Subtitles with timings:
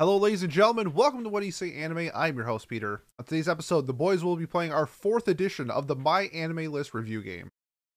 [0.00, 0.94] Hello, ladies and gentlemen.
[0.94, 2.08] Welcome to What Do You Say Anime.
[2.14, 3.02] I'm your host, Peter.
[3.18, 6.72] On today's episode, the boys will be playing our fourth edition of the My Anime
[6.72, 7.50] List review game.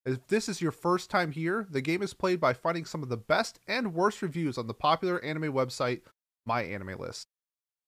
[0.05, 3.07] If this is your first time here, the game is played by finding some of
[3.07, 6.01] the best and worst reviews on the popular anime website,
[6.45, 7.29] My Anime List.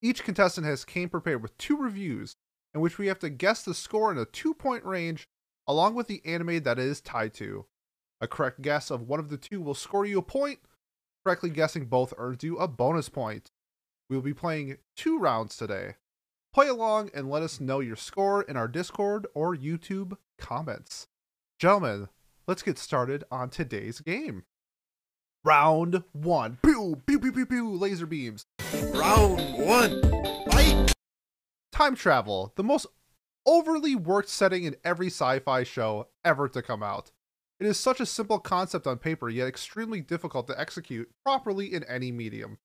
[0.00, 2.36] Each contestant has came prepared with two reviews,
[2.72, 5.28] in which we have to guess the score in a two-point range,
[5.66, 7.66] along with the anime that it is tied to.
[8.22, 10.60] A correct guess of one of the two will score you a point.
[11.22, 13.50] Correctly guessing both earns you a bonus point.
[14.08, 15.96] We will be playing two rounds today.
[16.54, 21.08] Play along and let us know your score in our Discord or YouTube comments.
[21.58, 22.08] Gentlemen,
[22.46, 24.44] let's get started on today's game.
[25.44, 26.58] Round one.
[26.62, 28.46] Pew, pew, pew, pew, pew, laser beams.
[28.94, 30.02] Round one,
[30.50, 30.94] fight!
[31.72, 32.86] Time travel, the most
[33.44, 37.10] overly worked setting in every sci fi show ever to come out.
[37.58, 41.84] It is such a simple concept on paper, yet extremely difficult to execute properly in
[41.84, 42.58] any medium.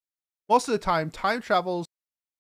[0.52, 1.88] Most of the time, time travels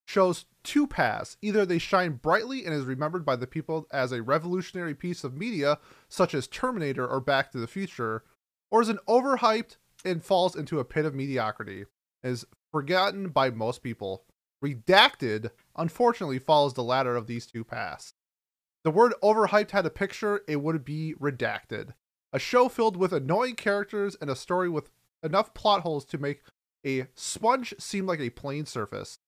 [0.05, 1.37] shows two paths.
[1.41, 5.37] Either they shine brightly and is remembered by the people as a revolutionary piece of
[5.37, 8.25] media, such as Terminator or Back to the Future,
[8.69, 11.85] or is an overhyped and falls into a pit of mediocrity,
[12.21, 14.25] is forgotten by most people.
[14.61, 18.13] Redacted, unfortunately, follows the latter of these two paths.
[18.83, 21.93] The word overhyped had a picture, it would be redacted.
[22.33, 24.91] A show filled with annoying characters and a story with
[25.23, 26.41] enough plot holes to make
[26.85, 29.19] a sponge seemed like a plain surface.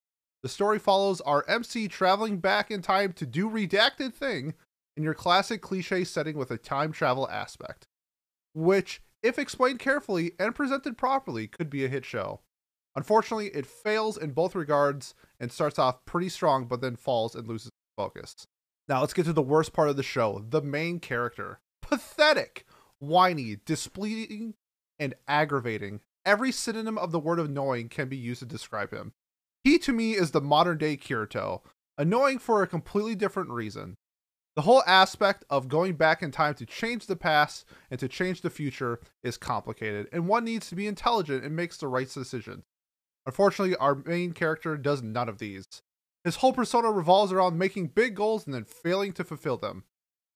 [0.42, 4.54] The story follows our MC traveling back in time to do redacted thing
[4.98, 7.88] in your classic cliche setting with a time travel aspect,
[8.54, 12.42] which, if explained carefully and presented properly, could be a hit show.
[12.96, 17.48] Unfortunately, it fails in both regards and starts off pretty strong, but then falls and
[17.48, 18.36] loses focus.
[18.88, 21.60] Now, let's get to the worst part of the show the main character.
[21.82, 22.66] Pathetic,
[23.00, 24.56] whiny, displeasing,
[25.00, 26.02] and aggravating.
[26.26, 29.14] Every synonym of the word annoying can be used to describe him.
[29.64, 31.62] He to me is the modern day Kirito,
[31.98, 33.98] annoying for a completely different reason.
[34.56, 38.42] The whole aspect of going back in time to change the past and to change
[38.42, 42.64] the future is complicated, and one needs to be intelligent and makes the right decision.
[43.26, 45.66] Unfortunately, our main character does none of these.
[46.24, 49.86] His whole persona revolves around making big goals and then failing to fulfill them.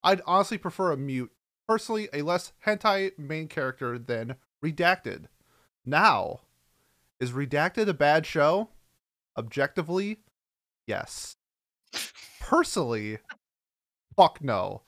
[0.04, 1.32] I'd honestly prefer a mute,
[1.68, 5.26] personally, a less hentai main character than Redacted.
[5.88, 6.42] Now,
[7.18, 8.68] is Redacted a bad show?
[9.38, 10.18] Objectively,
[10.86, 11.38] yes.
[12.42, 13.20] Personally,
[14.18, 14.82] fuck no.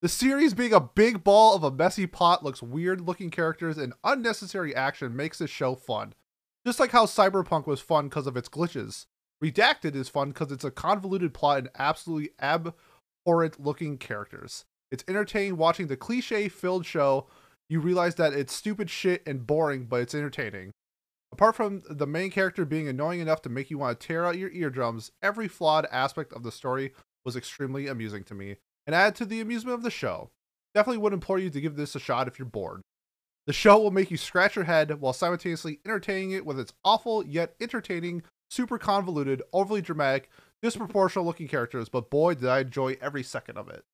[0.00, 3.94] The series being a big ball of a messy pot looks weird looking characters and
[4.04, 6.14] unnecessary action makes this show fun.
[6.64, 9.06] Just like how Cyberpunk was fun because of its glitches.
[9.42, 14.66] Redacted is fun because it's a convoluted plot and absolutely abhorrent looking characters.
[14.92, 17.26] It's entertaining watching the cliche filled show.
[17.68, 20.72] You realize that it's stupid shit and boring, but it's entertaining.
[21.30, 24.38] Apart from the main character being annoying enough to make you want to tear out
[24.38, 26.92] your eardrums, every flawed aspect of the story
[27.24, 28.56] was extremely amusing to me
[28.86, 30.30] and added to the amusement of the show.
[30.74, 32.80] Definitely would implore you to give this a shot if you're bored.
[33.46, 37.26] The show will make you scratch your head while simultaneously entertaining it with its awful
[37.26, 40.30] yet entertaining, super convoluted, overly dramatic,
[40.62, 43.84] disproportional looking characters, but boy did I enjoy every second of it.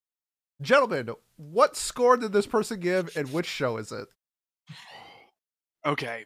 [0.63, 4.07] Gentlemen, what score did this person give and which show is it?
[5.85, 6.25] Okay.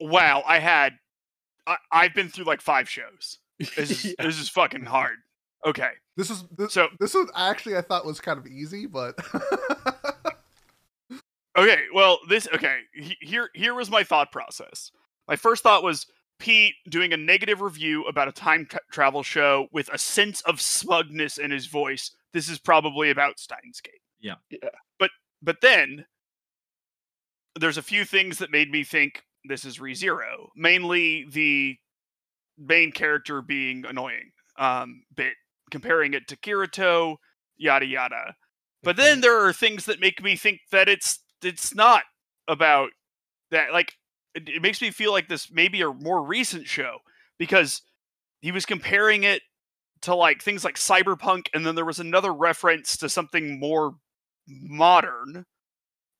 [0.00, 0.94] Wow, I had
[1.66, 3.38] I, I've been through like five shows.
[3.58, 4.12] This is Yeah.
[4.26, 5.16] this is fucking hard.
[5.66, 5.90] Okay.
[6.16, 9.16] This is this, So this was actually I thought was kind of easy, but
[11.56, 14.90] okay, well this okay, he- here here was my thought process.
[15.26, 16.06] My first thought was
[16.38, 20.60] Pete doing a negative review about a time tra- travel show with a sense of
[20.60, 22.12] smugness in his voice.
[22.32, 24.00] This is probably about Steins Gate.
[24.20, 24.34] Yeah.
[24.50, 24.70] Yeah.
[24.98, 25.10] But
[25.42, 26.06] but then
[27.58, 30.48] there's a few things that made me think this is ReZero.
[30.56, 31.76] Mainly the
[32.56, 34.30] main character being annoying.
[34.58, 35.34] Um bit
[35.70, 37.16] comparing it to Kirito,
[37.56, 38.34] yada yada.
[38.82, 42.04] But then there are things that make me think that it's it's not
[42.46, 42.90] about
[43.50, 43.92] that like
[44.46, 46.98] it, makes me feel like this maybe a more recent show
[47.38, 47.82] because
[48.40, 49.42] he was comparing it
[50.02, 53.94] to like things like cyberpunk and then there was another reference to something more
[54.46, 55.44] modern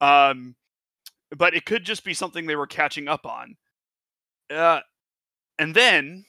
[0.00, 0.56] um
[1.36, 3.56] but it could just be something they were catching up on.
[4.50, 4.80] Uh
[5.58, 6.24] and then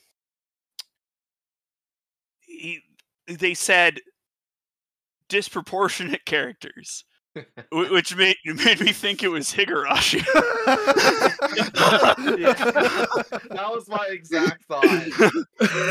[2.41, 2.81] he,
[3.27, 3.99] they said
[5.29, 7.05] disproportionate characters
[7.71, 10.23] which made made me think it was Higurashi.
[13.49, 14.85] that was my exact thought.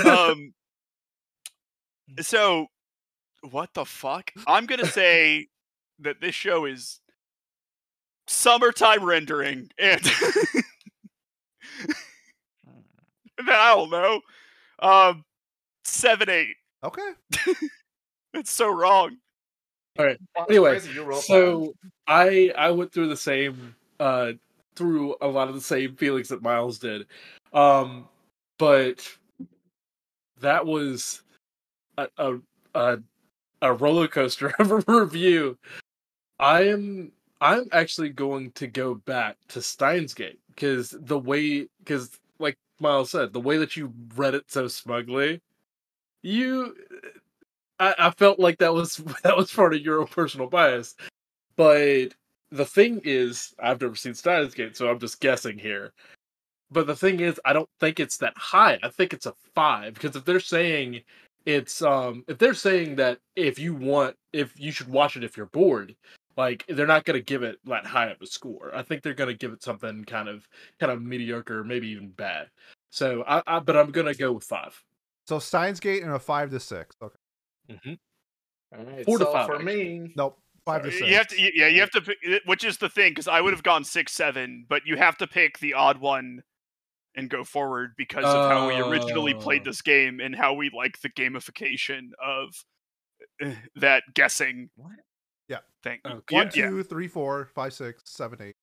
[0.06, 0.52] um,
[2.20, 2.66] so,
[3.50, 4.30] what the fuck?
[4.46, 5.48] I'm gonna say
[6.00, 7.00] that this show is
[8.26, 10.00] summertime rendering, and
[13.40, 14.20] I don't know.
[14.80, 15.24] Um,
[15.84, 16.56] seven eight.
[16.84, 17.12] Okay.
[18.34, 19.16] It's so wrong.
[19.98, 21.74] Anyway, crazy you wrote So
[22.06, 24.32] I I went through the same uh
[24.76, 27.06] through a lot of the same feelings that Miles did.
[27.52, 28.08] Um
[28.58, 29.06] but
[30.40, 31.22] that was
[31.96, 32.38] a a
[32.74, 32.98] a,
[33.62, 35.58] a roller coaster of a review.
[36.38, 42.18] I am I'm actually going to go back to Steins Gate because the way because
[42.38, 45.40] like Miles said, the way that you read it so smugly,
[46.22, 46.76] you
[47.80, 50.94] I, I felt like that was that was part of your own personal bias.
[51.56, 52.08] But
[52.50, 55.92] the thing is, I've never seen Steins Gate, so I'm just guessing here.
[56.70, 58.78] But the thing is, I don't think it's that high.
[58.82, 61.02] I think it's a five because if they're saying
[61.46, 65.36] it's um if they're saying that if you want if you should watch it if
[65.36, 65.96] you're bored,
[66.36, 68.70] like they're not gonna give it that high of a score.
[68.74, 70.46] I think they're gonna give it something kind of
[70.78, 72.48] kind of mediocre, maybe even bad.
[72.90, 74.82] So I, I but I'm gonna go with five.
[75.26, 76.94] So Steins Gate and a five to six.
[77.02, 77.16] Okay.
[77.70, 77.92] Mm-hmm.
[78.78, 79.98] All right, Four to five, for actually.
[80.00, 80.12] me.
[80.16, 80.38] Nope.
[80.64, 81.10] Five to You six.
[81.16, 83.62] have to, yeah, you have to, pick, which is the thing, because I would have
[83.62, 86.42] gone six seven, but you have to pick the odd one
[87.16, 89.70] and go forward because of how we originally played Oh.
[89.70, 92.54] this game and how we like the gamification of
[93.40, 94.92] eh, that guessing What?
[95.48, 95.58] Yeah.
[95.82, 96.00] thing.
[96.06, 96.22] Okay.
[96.30, 96.68] Yeah, One, yeah.
[96.68, 98.56] two, three, four, five, six, seven, eight.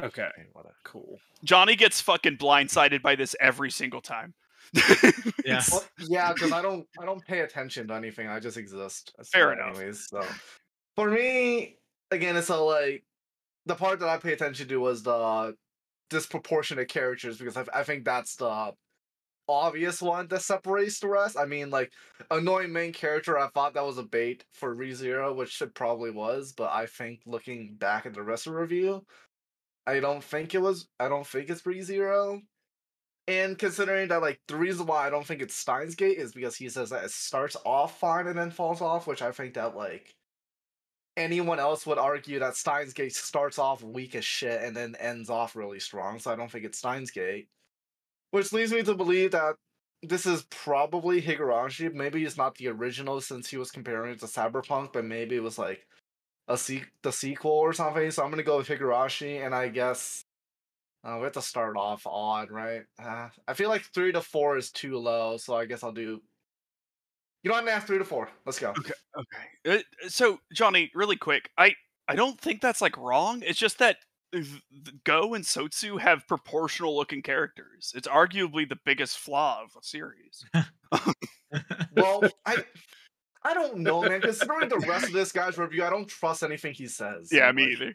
[0.00, 0.74] Okay, Okay, whatever.
[0.84, 1.18] cool.
[1.42, 4.34] Johnny gets fucking blindsided by this every single time.
[5.44, 5.62] Yeah.
[5.70, 8.26] Well, yeah, because I don't I don't pay attention to anything.
[8.26, 9.14] I just exist.
[9.18, 9.76] Uh, Fair it enough.
[9.76, 10.24] Anyways, so
[10.96, 11.76] for me,
[12.10, 13.04] again, it's all like
[13.66, 15.54] the part that I pay attention to was the
[16.10, 18.72] disproportionate characters because I, I think that's the
[19.48, 21.36] obvious one that separates the rest.
[21.38, 21.92] I mean, like
[22.30, 23.38] annoying main character.
[23.38, 27.20] I thought that was a bait for ReZero, which it probably was, but I think
[27.26, 29.04] looking back at the rest of the review,
[29.86, 30.88] I don't think it was.
[30.98, 32.40] I don't think it's ReZero.
[33.28, 36.54] And considering that, like, the reason why I don't think it's Steins Gate is because
[36.54, 39.76] he says that it starts off fine and then falls off, which I think that,
[39.76, 40.14] like,
[41.16, 45.30] anyone else would argue that Steins Gate starts off weak as shit and then ends
[45.30, 46.18] off really strong.
[46.18, 47.48] So I don't think it's Steins Gate.
[48.30, 49.56] Which leads me to believe that
[50.02, 51.92] this is probably Higurashi.
[51.92, 55.42] Maybe it's not the original since he was comparing it to Cyberpunk, but maybe it
[55.42, 55.86] was like
[56.48, 58.10] a se- the sequel or something.
[58.10, 60.25] So I'm gonna go with Higurashi, and I guess
[61.06, 62.82] uh, we have to start off odd, right?
[63.00, 66.20] Uh, I feel like three to four is too low, so I guess I'll do.
[67.42, 68.28] You know to Nah, three to four.
[68.44, 68.70] Let's go.
[68.70, 68.92] Okay.
[69.16, 69.78] Okay.
[69.78, 71.74] Uh, so Johnny, really quick, I
[72.08, 73.42] I don't think that's like wrong.
[73.46, 73.98] It's just that
[74.32, 74.46] th-
[74.84, 77.92] th- Go and Sotsu have proportional looking characters.
[77.94, 80.44] It's arguably the biggest flaw of the series.
[81.96, 82.56] Well, I
[83.42, 84.20] I don't know, man.
[84.20, 87.30] Considering the rest of this guy's review, I don't trust anything he says.
[87.32, 87.94] yeah, so, me like, either.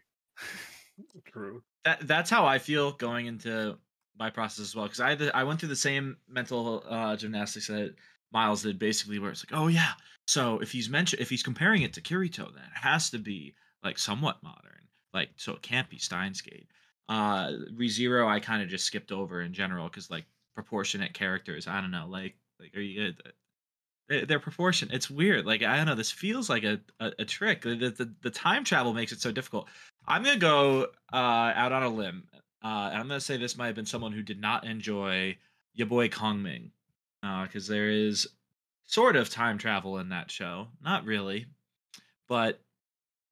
[1.27, 1.61] True.
[1.85, 3.77] That that's how I feel going into
[4.17, 7.95] my process as well because I I went through the same mental uh, gymnastics that
[8.31, 9.93] Miles did basically where it's like oh yeah
[10.27, 13.55] so if he's mentioned if he's comparing it to Kirito then it has to be
[13.83, 16.67] like somewhat modern like so it can't be Steins Gate
[17.09, 21.81] uh ReZero I kind of just skipped over in general because like proportionate characters I
[21.81, 25.95] don't know like like are you uh, they're proportionate it's weird like I don't know
[25.95, 29.31] this feels like a a, a trick the, the the time travel makes it so
[29.31, 29.67] difficult
[30.11, 32.27] I'm gonna go uh, out on a limb,
[32.61, 35.37] uh, and I'm gonna say this might have been someone who did not enjoy
[35.73, 36.71] your boy Kongming,
[37.21, 38.27] because there is
[38.85, 40.67] sort of time travel in that show.
[40.83, 41.45] Not really,
[42.27, 42.59] but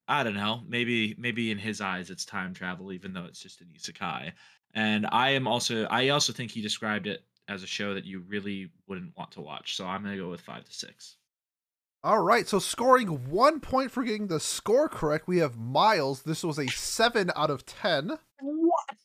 [0.08, 0.62] I don't know.
[0.66, 4.32] Maybe maybe in his eyes it's time travel, even though it's just an isekai.
[4.72, 8.20] And I am also I also think he described it as a show that you
[8.26, 9.76] really wouldn't want to watch.
[9.76, 11.18] So I'm gonna go with five to six.
[12.02, 16.22] All right, so scoring one point for getting the score correct, we have Miles.
[16.22, 18.18] This was a seven out of ten.
[18.40, 18.96] What?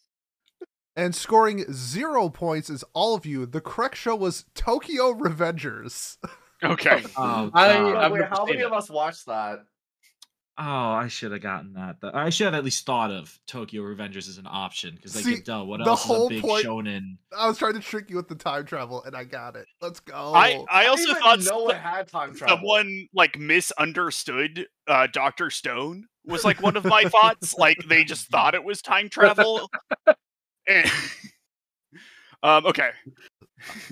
[0.95, 3.45] And scoring zero points is all of you.
[3.45, 6.17] The correct show was Tokyo Revengers.
[6.63, 7.03] Okay.
[7.17, 7.81] Oh, I- God.
[7.95, 8.65] Oh, I've wait, how many it.
[8.65, 9.59] of us watched that?
[10.57, 11.97] Oh, I should have gotten that.
[12.13, 15.41] I should have at least thought of Tokyo Revengers as an option because like, See,
[15.41, 17.17] duh, what the else is a big point- shonen?
[17.37, 19.65] I was trying to trick you with the time travel, and I got it.
[19.81, 20.13] Let's go.
[20.33, 22.55] I I I also didn't thought no one had time travel.
[22.55, 27.53] someone like misunderstood uh, Doctor Stone was like one of my thoughts.
[27.55, 29.69] Like they just thought it was time travel.
[30.67, 30.89] And-
[32.43, 32.65] um.
[32.65, 32.91] Okay.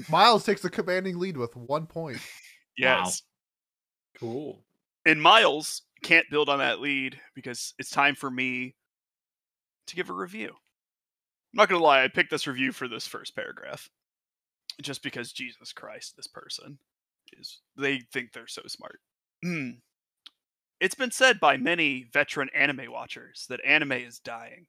[0.10, 2.20] Miles takes the commanding lead with one point.
[2.78, 3.22] Yes.
[4.18, 4.64] Cool.
[5.06, 8.76] And Miles can't build on that lead because it's time for me
[9.88, 10.50] to give a review.
[10.50, 13.90] I'm not gonna lie, I picked this review for this first paragraph.
[14.82, 16.80] Just because Jesus Christ, this person
[17.38, 19.00] is they think they're so smart.
[19.44, 19.72] Hmm.
[20.80, 24.68] it's been said by many veteran anime watchers that anime is dying.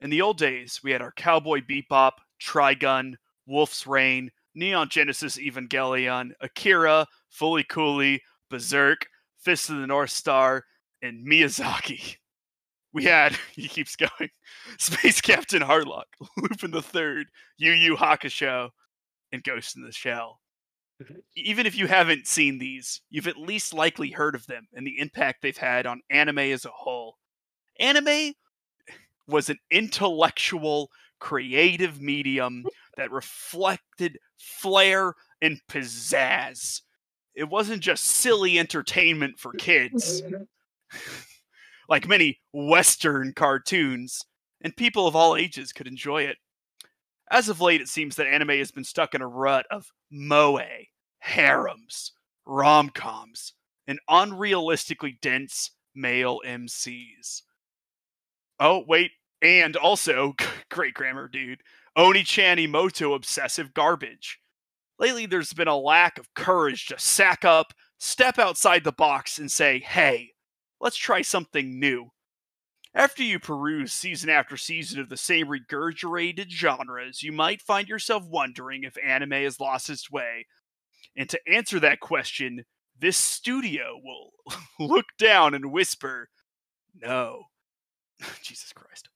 [0.00, 3.14] In the old days, we had our cowboy bebop, Trigun,
[3.46, 9.06] Wolf's Rain, Neon Genesis Evangelion, Akira, Fooly Cooly, Berserk,
[9.38, 10.64] Fist of the North Star,
[11.02, 12.16] and Miyazaki.
[12.90, 14.30] We had, he keeps going,
[14.78, 16.06] Space Captain Harlock,
[16.38, 17.26] Lupin the Third,
[17.58, 18.70] Yu Yu Hakusho,
[19.30, 20.40] and Ghost in the Shell.
[21.36, 24.98] Even if you haven't seen these, you've at least likely heard of them and the
[24.98, 27.18] impact they've had on anime as a whole.
[27.78, 28.32] Anime
[29.28, 30.88] was an intellectual,
[31.20, 32.64] creative medium
[32.96, 36.80] that reflected flair and pizzazz.
[37.38, 40.22] It wasn't just silly entertainment for kids,
[41.88, 44.24] like many Western cartoons,
[44.60, 46.36] and people of all ages could enjoy it.
[47.30, 50.58] As of late, it seems that anime has been stuck in a rut of moe,
[51.20, 52.12] harems,
[52.44, 53.52] rom coms,
[53.86, 57.42] and unrealistically dense male MCs.
[58.58, 60.34] Oh, wait, and also,
[60.70, 61.60] great grammar, dude,
[61.94, 64.40] Oni-chan imouto obsessive garbage.
[64.98, 69.50] Lately, there's been a lack of courage to sack up, step outside the box, and
[69.50, 70.32] say, hey,
[70.80, 72.10] let's try something new.
[72.94, 78.24] After you peruse season after season of the same regurgitated genres, you might find yourself
[78.24, 80.46] wondering if anime has lost its way.
[81.16, 82.64] And to answer that question,
[82.98, 84.32] this studio will
[84.80, 86.28] look down and whisper,
[87.00, 87.42] No.
[88.42, 89.08] Jesus Christ.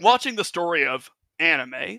[0.00, 1.98] Watching the story of anime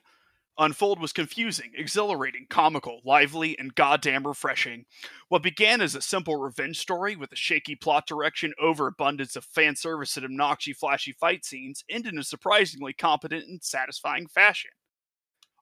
[0.57, 4.85] unfold was confusing, exhilarating, comical, lively, and goddamn refreshing.
[5.29, 9.75] What began as a simple revenge story with a shaky plot direction, overabundance of fan
[9.75, 14.71] service and obnoxious, flashy fight scenes ended in a surprisingly competent and satisfying fashion.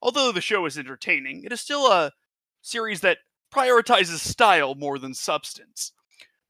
[0.02, 2.12] Although the show is entertaining, it is still a
[2.62, 3.20] series that
[3.54, 5.94] prioritizes style more than substance.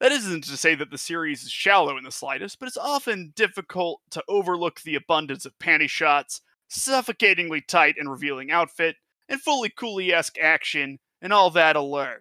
[0.00, 3.32] That isn't to say that the series is shallow in the slightest, but it's often
[3.36, 6.40] difficult to overlook the abundance of panty shots,
[6.72, 8.96] suffocatingly tight and revealing outfit,
[9.28, 12.20] and Fooly Cooly esque action, and all that allure.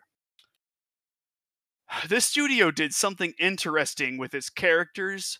[2.07, 5.39] This studio did something interesting with its characters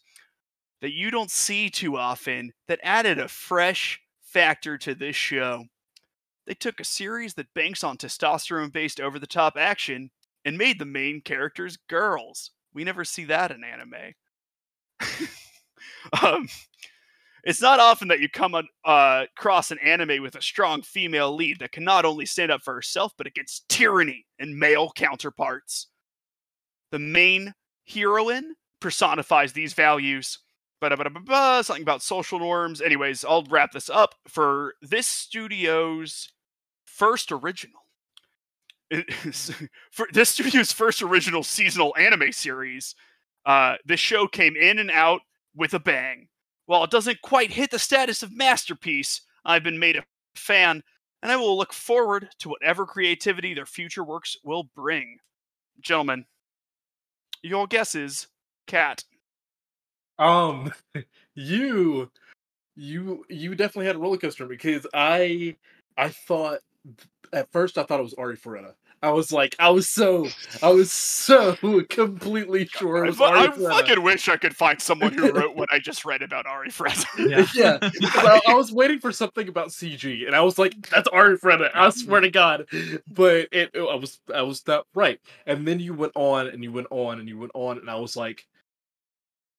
[0.82, 5.66] that you don't see too often that added a fresh factor to this show.
[6.48, 10.10] They took a series that banks on testosterone based over the top action
[10.44, 12.52] and made the main characters girls.
[12.74, 14.16] We never see that in anime.
[16.24, 16.48] um,
[17.44, 21.60] it's not often that you come uh, across an anime with a strong female lead
[21.60, 25.88] that can not only stand up for herself, but against tyranny and male counterparts.
[26.92, 27.54] The main
[27.88, 30.40] heroine personifies these values.
[30.82, 32.82] Ba-da-ba-da-ba-ba, something about social norms.
[32.82, 36.30] Anyways, I'll wrap this up for this studio's
[36.86, 37.80] first original.
[39.92, 42.94] For this studio's first original seasonal anime series,
[43.46, 45.22] uh, this show came in and out
[45.56, 46.28] with a bang.
[46.72, 50.06] While it doesn't quite hit the status of masterpiece, I've been made a
[50.38, 50.82] fan,
[51.22, 55.18] and I will look forward to whatever creativity their future works will bring.
[55.82, 56.24] Gentlemen,
[57.44, 58.28] your guess is
[58.68, 59.04] cat.
[60.18, 60.72] Um,
[61.36, 62.10] you,
[62.78, 65.58] you, you definitely had a roller coaster because I,
[65.98, 66.60] I thought
[67.34, 68.76] at first I thought it was Arifureta.
[69.04, 70.28] I was like, I was so,
[70.62, 71.56] I was so
[71.90, 75.32] completely sure it I, was fu- Ari I fucking wish I could find someone who
[75.32, 76.98] wrote what I just read about Ari Fred.
[77.18, 77.46] Yeah.
[77.56, 81.72] yeah, I, I was waiting for something about CG, and I was like, "That's Arifureta."
[81.74, 82.66] I swear to God,
[83.08, 85.20] but it, I was, I was not right.
[85.46, 87.96] And then you went on, and you went on, and you went on, and I
[87.96, 88.46] was like,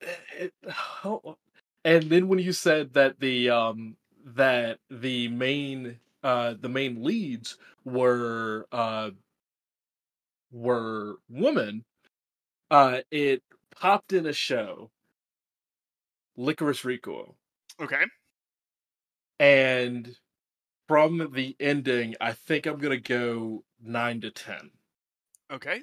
[0.03, 0.07] eh,
[0.39, 1.37] it, how-
[1.85, 7.57] and then when you said that the um that the main uh the main leads
[7.85, 9.11] were uh
[10.53, 11.85] were women,
[12.71, 13.43] uh, it
[13.75, 14.91] popped in a show,
[16.39, 17.37] Lycoris Recoil.
[17.81, 18.05] okay.
[19.41, 20.15] And
[20.87, 24.71] from the ending, I think I'm gonna go nine to ten.
[25.51, 25.83] Okay.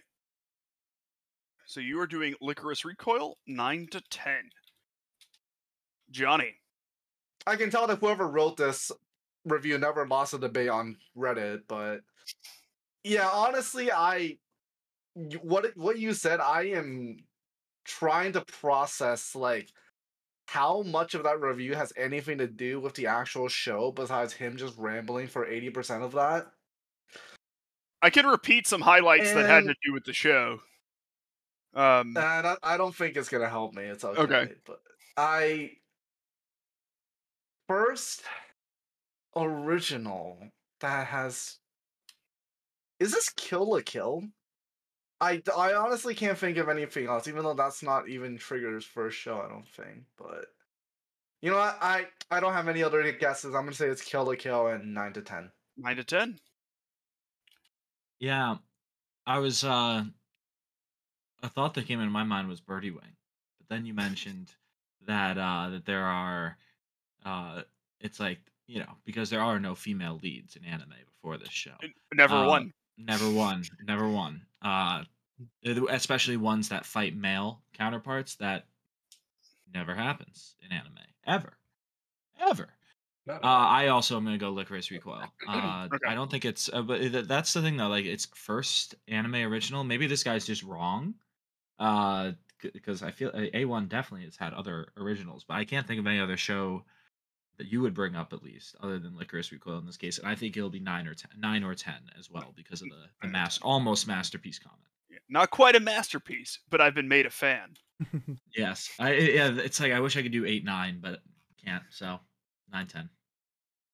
[1.66, 4.34] So you are doing Lycoris Recoil 9 to 10.
[6.10, 6.56] Johnny.
[7.46, 8.92] I can tell that whoever wrote this
[9.46, 12.00] review never lost a debate on Reddit, but
[13.04, 14.38] yeah, honestly, I y-
[15.42, 17.18] what what you said, I am
[17.86, 19.70] trying to process like
[20.48, 24.58] how much of that review has anything to do with the actual show besides him
[24.58, 26.48] just rambling for 80% of that.
[28.02, 30.60] I can repeat some highlights that had to do with the show.
[31.76, 33.84] Um, And I, I don't think it's gonna help me.
[33.84, 34.22] It's okay.
[34.22, 34.54] Okay.
[34.66, 34.82] But
[35.18, 35.72] I
[37.68, 38.24] first
[39.36, 40.40] original
[40.80, 41.60] that has
[43.00, 44.24] is this Kill la Kill?
[45.22, 49.18] I, I honestly can't think of anything else, even though that's not even Trigger's first
[49.18, 50.06] show, I don't think.
[50.18, 50.46] But
[51.42, 51.78] you know what?
[51.82, 53.54] I I don't have any other guesses.
[53.56, 55.52] I'm gonna say it's Kill la Kill and nine to ten.
[55.78, 56.40] Nine to ten.
[58.20, 58.58] Yeah,
[59.26, 59.64] I was.
[59.64, 60.04] uh
[61.44, 63.16] A thought that came into my mind was Birdie Wing,
[63.58, 64.54] but then you mentioned
[65.06, 66.58] that uh that there are,
[67.26, 67.64] uh
[68.02, 71.76] it's like you know because there are no female leads in anime before this show.
[72.14, 72.74] Never Uh, won.
[73.00, 73.64] Never won.
[73.86, 74.46] Never won.
[74.62, 75.04] Uh,
[75.90, 78.36] especially ones that fight male counterparts.
[78.36, 78.66] That
[79.74, 81.58] never happens in anime ever,
[82.40, 82.70] ever.
[83.28, 85.24] Uh, I also am gonna go Lycoris Recoil.
[85.48, 86.08] Uh, Okay.
[86.08, 87.88] I don't think it's, uh, but th- that's the thing though.
[87.88, 89.84] Like, it's first anime original.
[89.84, 91.14] Maybe this guy's just wrong.
[91.78, 96.00] Uh, because I feel A one definitely has had other originals, but I can't think
[96.00, 96.84] of any other show
[97.60, 100.18] that you would bring up at least, other than Lycoris Recoil in this case.
[100.18, 102.88] And I think it'll be nine or ten, nine or ten as well because of
[102.90, 104.80] the the mass almost masterpiece comment.
[105.30, 107.76] Not quite a masterpiece, but I've been made a fan.
[108.56, 109.52] Yes, I yeah.
[109.58, 111.20] It's like I wish I could do eight nine, but
[111.64, 111.84] can't.
[111.92, 112.20] So
[112.72, 113.10] nine ten.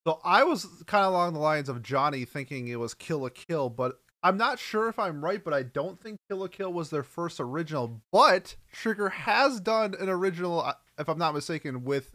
[0.08, 3.30] So I was kind of along the lines of Johnny thinking it was Kill la
[3.30, 6.72] Kill, but I'm not sure if I'm right, but I don't think Kill la Kill
[6.72, 8.02] was their first original.
[8.12, 12.15] But Trigger has done an original, uh, if I'm not mistaken, with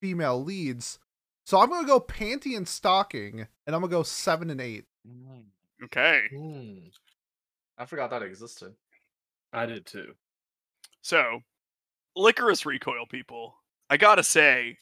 [0.00, 0.98] female leads.
[1.44, 4.84] So I'm gonna go Panty and Stocking, and I'm gonna go seven and eight.
[5.84, 6.22] Okay.
[6.34, 6.88] Hmm.
[7.78, 8.74] I forgot that existed.
[9.52, 10.14] I did too.
[11.02, 11.40] So,
[12.16, 13.54] Lycoris Recoil people.
[13.88, 14.78] I gotta say,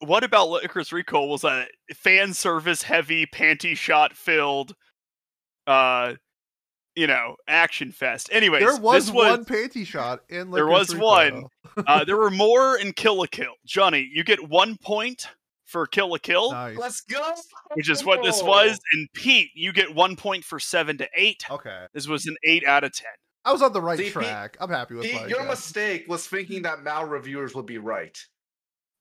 [0.00, 4.74] what about Lycoris Recoil was a fan service heavy, panty shot filled,
[5.66, 6.14] uh,
[6.96, 8.28] you know, action fest.
[8.32, 10.50] Anyways, there was, this was one panty shot in.
[10.50, 11.50] There was Recoil.
[11.74, 11.84] one.
[11.86, 13.52] uh, there were more in Kill la Kill.
[13.66, 15.28] Johnny, you get one point
[15.66, 16.76] for Kill la Kill, Nice.
[16.78, 17.34] Let's go.
[17.74, 18.78] which is what this was.
[18.94, 21.44] And Pete, you get one point for seven to eight.
[21.50, 23.10] Okay, This was an eight out of ten.
[23.44, 24.56] I was on the right See, Pete- track.
[24.60, 25.48] I'm happy with Pete, my your guess.
[25.50, 28.16] mistake was thinking that Mal reviewers would be right.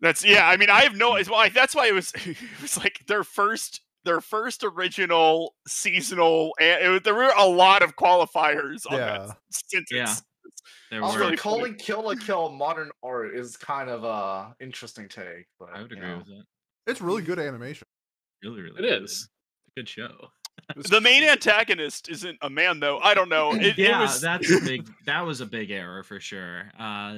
[0.02, 0.48] That's yeah.
[0.48, 1.16] I mean, I have no.
[1.16, 2.12] It's why that's why it was.
[2.26, 6.54] It was like their first, their first original seasonal.
[6.60, 9.18] And it, was- there were a lot of qualifiers on Yeah.
[9.28, 9.92] that sentence.
[9.92, 10.16] Yeah.
[10.92, 11.26] There Also, were.
[11.26, 11.58] really funny.
[11.58, 15.48] calling Kill la Kill modern art is kind of a interesting take.
[15.60, 16.18] But I would agree know.
[16.20, 16.46] with it.
[16.88, 17.88] It's really good animation.
[18.44, 18.78] Really, really.
[18.80, 19.04] It good.
[19.04, 19.28] is.
[19.76, 20.30] Good show.
[20.76, 23.00] The main antagonist isn't a man, though.
[23.00, 23.54] I don't know.
[23.54, 24.88] It, it yeah, was that's a big.
[25.06, 26.72] That was a big error for sure.
[26.80, 27.18] Uh,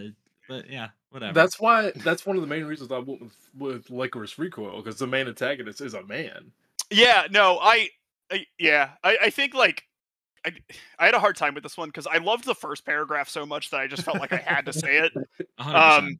[0.50, 1.34] but yeah, whatever.
[1.34, 1.92] That's why.
[1.98, 5.28] That's one of the main reasons I went with, with Lycoris Recoil because the main
[5.28, 6.52] antagonist is a man.
[6.92, 7.90] Yeah, no, I,
[8.32, 9.84] I yeah, I, I think like
[10.46, 10.52] I,
[11.00, 13.46] I had a hard time with this one because I loved the first paragraph so
[13.46, 15.14] much that I just felt like I had to say it.
[15.60, 15.98] 100%.
[15.98, 16.20] Um,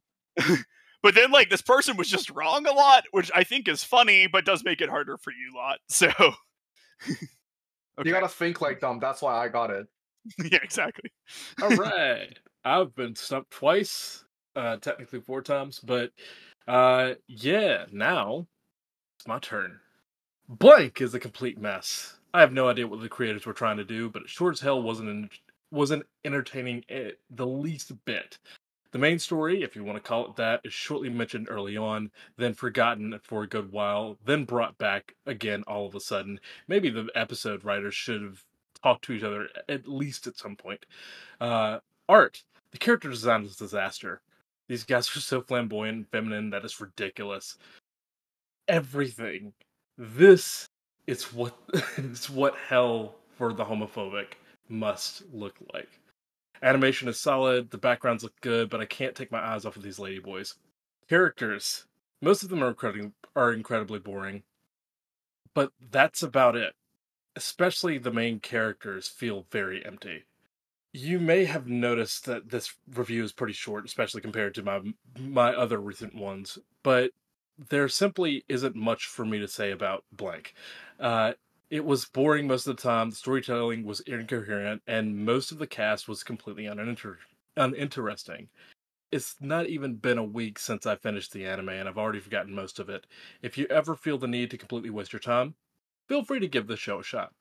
[1.02, 4.26] but then like this person was just wrong a lot, which I think is funny,
[4.26, 5.78] but does make it harder for you lot.
[5.88, 6.08] So,
[7.08, 7.16] okay.
[8.04, 8.98] You gotta think like them.
[9.00, 9.86] That's why I got it.
[10.52, 11.10] yeah, exactly.
[11.62, 12.38] All right.
[12.64, 14.24] I've been stumped twice,
[14.56, 16.10] uh, technically four times, but
[16.66, 18.46] uh, yeah, now
[19.18, 19.78] it's my turn.
[20.48, 22.16] Blank is a complete mess.
[22.32, 24.60] I have no idea what the creators were trying to do, but it sure as
[24.60, 25.30] hell wasn't
[25.70, 28.38] wasn't entertaining it the least bit.
[28.90, 32.10] The main story, if you want to call it that, is shortly mentioned early on,
[32.38, 36.40] then forgotten for a good while, then brought back again all of a sudden.
[36.66, 38.42] Maybe the episode writers should have
[38.82, 40.86] talked to each other at least at some point.
[41.42, 42.42] Uh, art.
[42.70, 44.22] The character design is a disaster.
[44.66, 47.58] These guys are so flamboyant and feminine that it's ridiculous.
[48.66, 49.52] Everything.
[49.98, 50.68] This
[51.08, 51.58] is what
[51.96, 54.34] is what hell for the homophobic
[54.68, 56.00] must look like.
[56.62, 59.82] Animation is solid, the backgrounds look good, but I can't take my eyes off of
[59.82, 60.54] these ladyboys.
[61.08, 61.86] Characters.
[62.20, 64.44] Most of them are incredibly are incredibly boring.
[65.52, 66.74] But that's about it.
[67.34, 70.24] Especially the main characters feel very empty
[70.92, 74.80] you may have noticed that this review is pretty short, especially compared to my
[75.18, 76.58] my other recent ones.
[76.82, 77.12] But
[77.58, 80.54] there simply isn't much for me to say about blank.
[81.00, 81.32] Uh,
[81.70, 83.10] it was boring most of the time.
[83.10, 87.18] The storytelling was incoherent, and most of the cast was completely uninter-
[87.56, 88.48] uninteresting.
[89.10, 92.54] It's not even been a week since I finished the anime, and I've already forgotten
[92.54, 93.06] most of it.
[93.42, 95.54] If you ever feel the need to completely waste your time,
[96.08, 97.32] feel free to give this show a shot.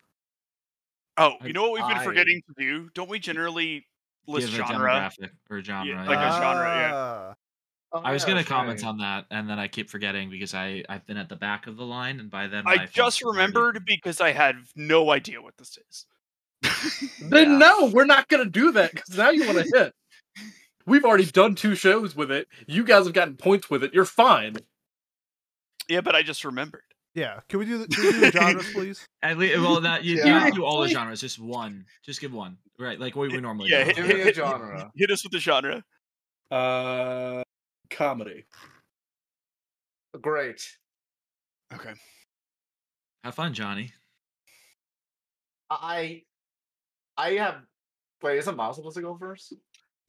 [1.17, 2.89] Oh, you know what we've been I- forgetting to do?
[2.93, 3.85] Don't we generally
[4.27, 5.11] list Give a genre?
[5.49, 6.05] or genre.
[6.05, 7.33] like a genre, yeah.
[7.93, 10.83] Oh, I was yeah, gonna comment on that, and then I keep forgetting because I
[10.89, 13.19] I've been at the back of the line, and by then I my just thoughts
[13.21, 16.05] have remembered because I had no idea what this is.
[17.21, 17.57] Then Yeah.
[17.57, 19.93] no, we're not gonna do that because now you want to hit.
[20.85, 22.47] We've already done two shows with it.
[22.67, 23.93] You guys have gotten points with it.
[23.93, 24.55] You're fine.
[25.87, 26.83] yeah, but I just remembered.
[27.13, 27.39] yeah.
[27.49, 29.07] Can we do the, can we do the genres, please?
[29.21, 30.39] At least, well, that you, you Yeah.
[30.41, 31.85] don't do all the genres, just one.
[32.03, 32.99] Just give one, right?
[32.99, 33.85] Like what we normally Yeah, do.
[33.87, 34.91] hit, Give hit, a hit- genre.
[34.95, 35.83] hit us with the genre.
[36.51, 37.43] Uh,
[37.89, 38.45] comedy.
[40.21, 40.61] Great.
[41.73, 41.93] Okay.
[43.23, 43.91] Have fun, Johnny.
[45.69, 46.23] I
[47.17, 47.55] I have
[48.21, 49.53] wait, isn't Miles supposed to go first?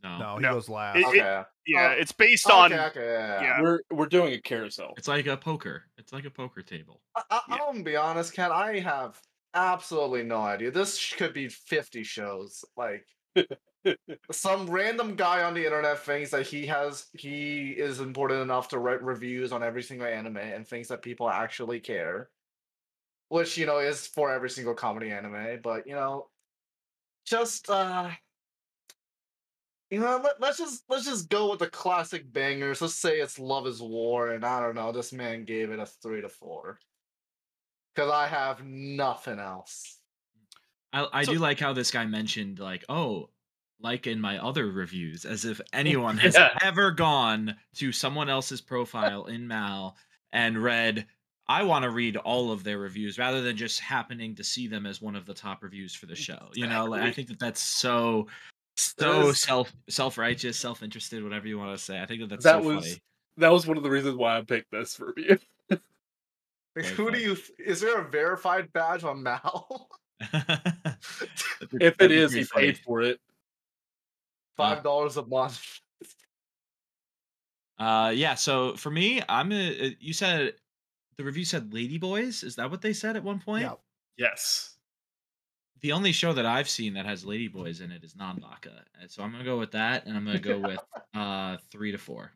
[0.02, 0.18] No.
[0.18, 0.52] No, he No.
[0.54, 0.96] goes last.
[0.98, 1.42] It- Okay.
[1.66, 2.72] Yeah, Oh, it's based okay, on.
[2.72, 3.42] okay, yeah, yeah.
[3.42, 3.60] yeah.
[3.62, 4.94] We're we're doing a carousel.
[4.96, 5.84] It's like a poker.
[5.98, 7.02] It's like a poker table.
[7.16, 7.54] I, I, Yeah.
[7.56, 8.50] I'm gonna be honest, Ken.
[8.52, 9.20] I have
[9.54, 10.70] absolutely no idea.
[10.70, 12.64] This could be 50 shows.
[12.76, 13.04] Like
[14.30, 18.78] some random guy on the internet thinks that he has he is important enough to
[18.78, 22.30] write reviews on every single anime and thinks that people actually care.
[23.28, 26.28] Which you know is for every single comedy anime, but you know,
[27.26, 28.10] just uh
[29.90, 32.80] you know, let, let's just let's just go with the classic bangers.
[32.80, 35.86] Let's say it's Love is War, and I don't know, this man gave it a
[35.86, 36.78] three to four.
[37.96, 39.98] Cause I have nothing else.
[40.92, 43.28] I, I So- do like how this guy mentioned like, oh,
[43.80, 46.56] like in my other reviews, as if anyone has Yeah.
[46.62, 49.96] ever gone to someone else's profile in Mal
[50.32, 51.06] and read,
[51.48, 54.84] I want to read all of their reviews rather than just happening to see them
[54.84, 56.48] as one of the top reviews for the mm, show.
[56.54, 58.26] You know, like, I think that that's so
[58.76, 62.00] so is- self self righteous, self interested, whatever you want to say.
[62.00, 63.00] I think that that's That so was
[63.38, 65.38] that was one of the reasons why I picked this review.
[66.76, 67.36] Like, Very who do you?
[67.58, 69.88] Is there a verified badge on Mal?
[71.72, 73.20] If it is, he paid for it.
[74.58, 75.80] Five dollars a month.
[77.78, 78.34] Uh, yeah.
[78.34, 79.96] So for me, I'm a.
[80.00, 80.54] You said
[81.16, 82.42] the review said Ladyboys.
[82.42, 83.62] Is that what they said at one point?
[83.62, 83.74] Yeah.
[84.16, 84.74] Yes.
[85.80, 88.80] The only show that I've seen that has Ladyboys in it is Nanbaka.
[89.00, 90.80] Uh, So I'm gonna go with that, and I'm gonna go with
[91.14, 92.32] uh three to four.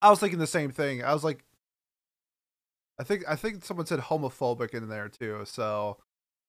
[0.00, 1.02] I was thinking the same thing.
[1.02, 1.44] I was like,
[3.00, 5.42] I think I think someone said homophobic in there too.
[5.44, 5.98] So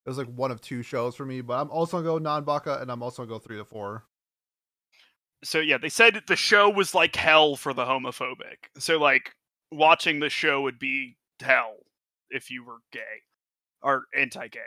[0.08, 1.41] it was like one of two shows for me.
[1.41, 4.06] But I'm also gonna go Nanbaka, and I'm also gonna go three to four.
[5.43, 8.70] so yeah, they said the show was like hell for the homophobic.
[8.80, 9.36] So like
[9.72, 11.76] watching the show would be hell
[12.30, 13.22] if you were gay
[13.82, 14.60] or anti-gay.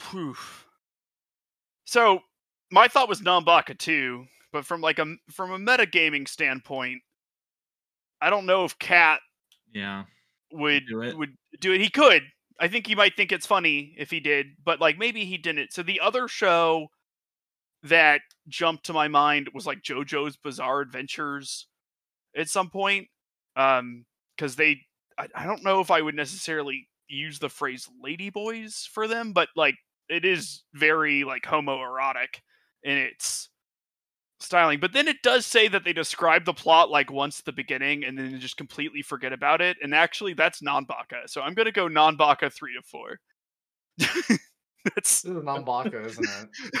[0.00, 0.34] Phew.
[1.84, 2.20] So
[2.72, 7.02] my thought was Nanbaka too, but from like a from a metagaming standpoint,
[8.22, 9.20] I don't know if Cat
[9.74, 10.04] Yeah.
[10.52, 11.16] would do it.
[11.18, 11.82] would do it.
[11.82, 12.22] He could.
[12.60, 15.72] I think he might think it's funny if he did, but like maybe he didn't.
[15.72, 16.88] So the other show
[17.82, 21.66] that jumped to my mind was like JoJo's Bizarre Adventures
[22.36, 23.08] at some point.
[23.56, 24.06] Um
[24.38, 24.82] cuz they
[25.18, 29.48] I, I don't know if I would necessarily use the phrase ladyboys for them, but
[29.56, 29.76] like
[30.08, 32.40] it is very like homoerotic
[32.82, 33.48] in its
[34.44, 34.80] styling.
[34.80, 38.04] But then it does say that they describe the plot like once at the beginning
[38.04, 39.76] and then just completely forget about it.
[39.82, 41.26] And actually, that's Nanbaka.
[41.28, 43.20] So I'm gonna go Nanbaka three to four.
[43.98, 46.80] that's This is Nanbaka, isn't it?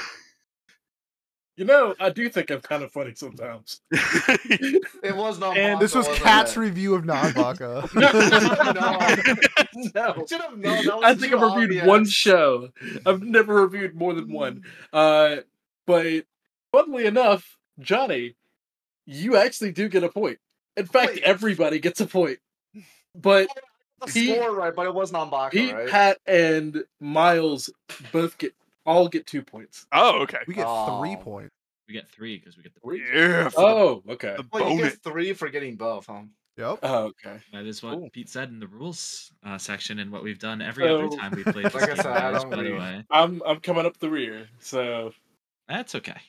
[1.56, 3.80] You know, I do think I'm kind of funny sometimes.
[3.92, 5.56] It was Nanbaka.
[5.56, 6.60] And This was wasn't Cat's it?
[6.60, 7.94] review of Nanbaka.
[8.74, 10.14] no.
[10.16, 10.26] no.
[10.26, 10.84] Should have known.
[10.84, 11.86] That was I think I've reviewed obvious.
[11.86, 12.70] one show.
[13.06, 14.62] I've never reviewed more than one.
[14.92, 15.36] Uh,
[15.86, 16.24] but
[16.74, 18.34] funnily enough, Johnny,
[19.06, 20.38] you actually do get a point.
[20.76, 21.22] In fact, Wait.
[21.22, 22.38] everybody gets a point.
[23.14, 23.48] But
[24.00, 25.88] The Pete- score right, but it was Nanbaka, Pete, right?
[25.88, 27.70] Pat, and Miles
[28.12, 28.52] both get
[28.84, 29.86] all get two points.
[29.92, 30.38] oh, okay.
[30.48, 31.54] We get three points.
[31.88, 32.80] We get three because we get the.
[33.14, 33.48] Yeah.
[33.50, 34.34] for Oh, okay.
[34.36, 34.94] the, the Well, you bonus.
[34.94, 36.22] get three for getting both, huh?
[36.58, 36.78] Yep.
[36.82, 37.38] Oh, okay.
[37.52, 38.10] That is what Cool.
[38.12, 41.44] Pete said in the rules uh, section, and what we've done every other time we
[41.44, 41.96] played this Like I game.
[41.96, 44.48] said, I don't by the way, I'm I'm coming up the rear.
[44.60, 45.12] So
[45.68, 46.20] that's okay.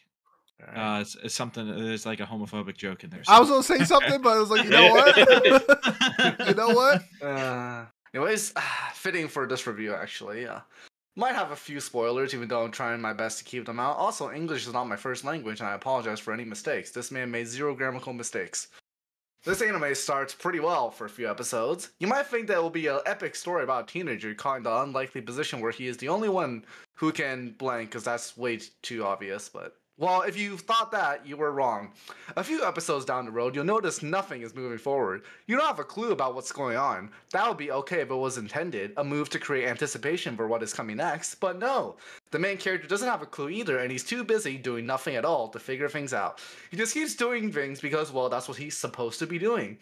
[0.62, 1.68] Uh, it's, it's something.
[1.68, 3.22] There's like a homophobic joke in there.
[3.28, 5.18] I was gonna say something, but I was like, you know what?
[6.48, 7.04] you know what?
[7.22, 8.54] Uh, anyways,
[8.94, 10.44] fitting for this review, actually.
[10.44, 10.62] Yeah.
[11.18, 13.96] Might have a few spoilers, even though I'm trying my best to keep them out.
[13.96, 16.91] Also, English is not my first language, and I apologize for any mistakes.
[16.91, 18.68] This man made zero grammatical mistakes.
[19.46, 21.91] This anime starts pretty well for a few episodes.
[22.00, 24.63] You might think that it will be an epic story about a teenager caught in
[24.63, 26.65] the unlikely position where he is the only one
[26.96, 29.78] who can blank, because that's way too obvious, but.
[29.97, 31.93] Well, if you thought that, you were wrong.
[32.36, 35.23] A few episodes down the road, you'll notice nothing is moving forward.
[35.47, 37.12] You don't have a clue about what's going on.
[37.31, 40.62] That would be okay if it was intended, a move to create anticipation for what
[40.62, 41.95] is coming next, but no.
[42.31, 45.23] The main character doesn't have a clue either, and he's too busy doing nothing at
[45.23, 46.41] all to figure things out.
[46.71, 49.77] He just keeps doing things because, well, that's what he's supposed to be doing.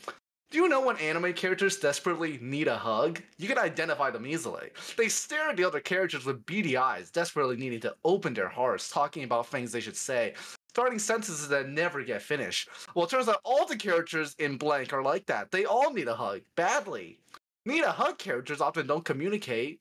[0.53, 3.19] Do you know when anime characters desperately need a hug?
[3.39, 4.69] You can identify them easily.
[4.95, 8.91] They stare at the other characters with beady eyes, desperately needing to open their hearts,
[8.91, 10.35] talking about things they should say,
[10.69, 12.69] starting sentences that never get finished.
[12.93, 15.49] Well, it turns out all the characters in Blank are like that.
[15.49, 17.17] They all need a hug, badly.
[17.65, 19.79] Need a hug characters often don't communicate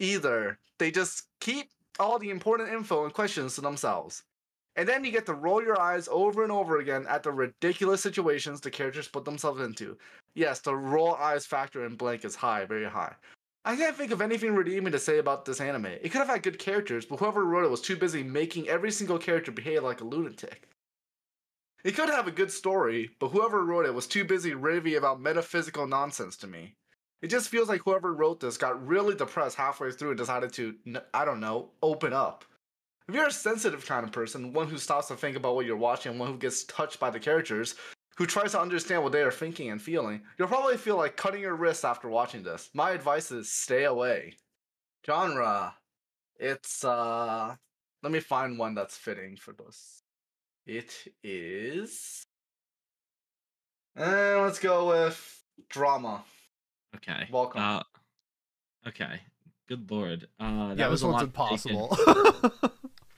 [0.00, 0.58] either.
[0.80, 1.70] They just keep
[2.00, 4.24] all the important info and questions to themselves.
[4.76, 8.02] And then you get to roll your eyes over and over again at the ridiculous
[8.02, 9.96] situations the characters put themselves into.
[10.34, 13.14] Yes, the roll eyes factor in blank is high, very high.
[13.64, 15.86] I can't think of anything redeeming to say about this anime.
[15.86, 18.92] It could have had good characters, but whoever wrote it was too busy making every
[18.92, 20.68] single character behave like a lunatic.
[21.82, 25.20] It could have a good story, but whoever wrote it was too busy raving about
[25.20, 26.74] metaphysical nonsense to me.
[27.22, 30.74] It just feels like whoever wrote this got really depressed halfway through and decided to,
[31.14, 32.44] I don't know, open up.
[33.08, 35.76] If you're a sensitive kind of person, one who stops to think about what you're
[35.76, 37.76] watching, and one who gets touched by the characters,
[38.16, 41.42] who tries to understand what they are thinking and feeling, you'll probably feel like cutting
[41.42, 42.70] your wrists after watching this.
[42.74, 44.34] My advice is stay away.
[45.06, 45.74] Genre.
[46.38, 47.54] It's uh
[48.02, 50.02] let me find one that's fitting for this.
[50.66, 50.92] It
[51.22, 52.26] is
[53.94, 56.24] and let's go with drama.
[56.96, 57.28] Okay.
[57.30, 57.62] Welcome.
[57.62, 57.82] Uh,
[58.88, 59.20] okay.
[59.68, 60.28] Good lord.
[60.38, 61.76] Uh, that yeah, was this a one's lot to take in.
[61.76, 62.52] impossible.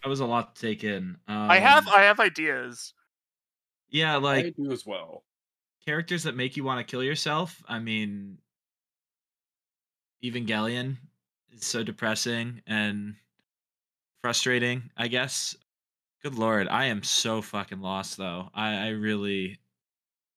[0.08, 1.18] That was a lot to take in.
[1.28, 2.94] Um, I have I have ideas.
[3.90, 5.22] Yeah, like I do as well.
[5.84, 7.62] characters that make you want to kill yourself.
[7.68, 8.38] I mean,
[10.24, 10.96] Evangelion
[11.52, 13.16] is so depressing and
[14.22, 14.88] frustrating.
[14.96, 15.54] I guess.
[16.22, 18.48] Good lord, I am so fucking lost though.
[18.54, 19.58] I, I really,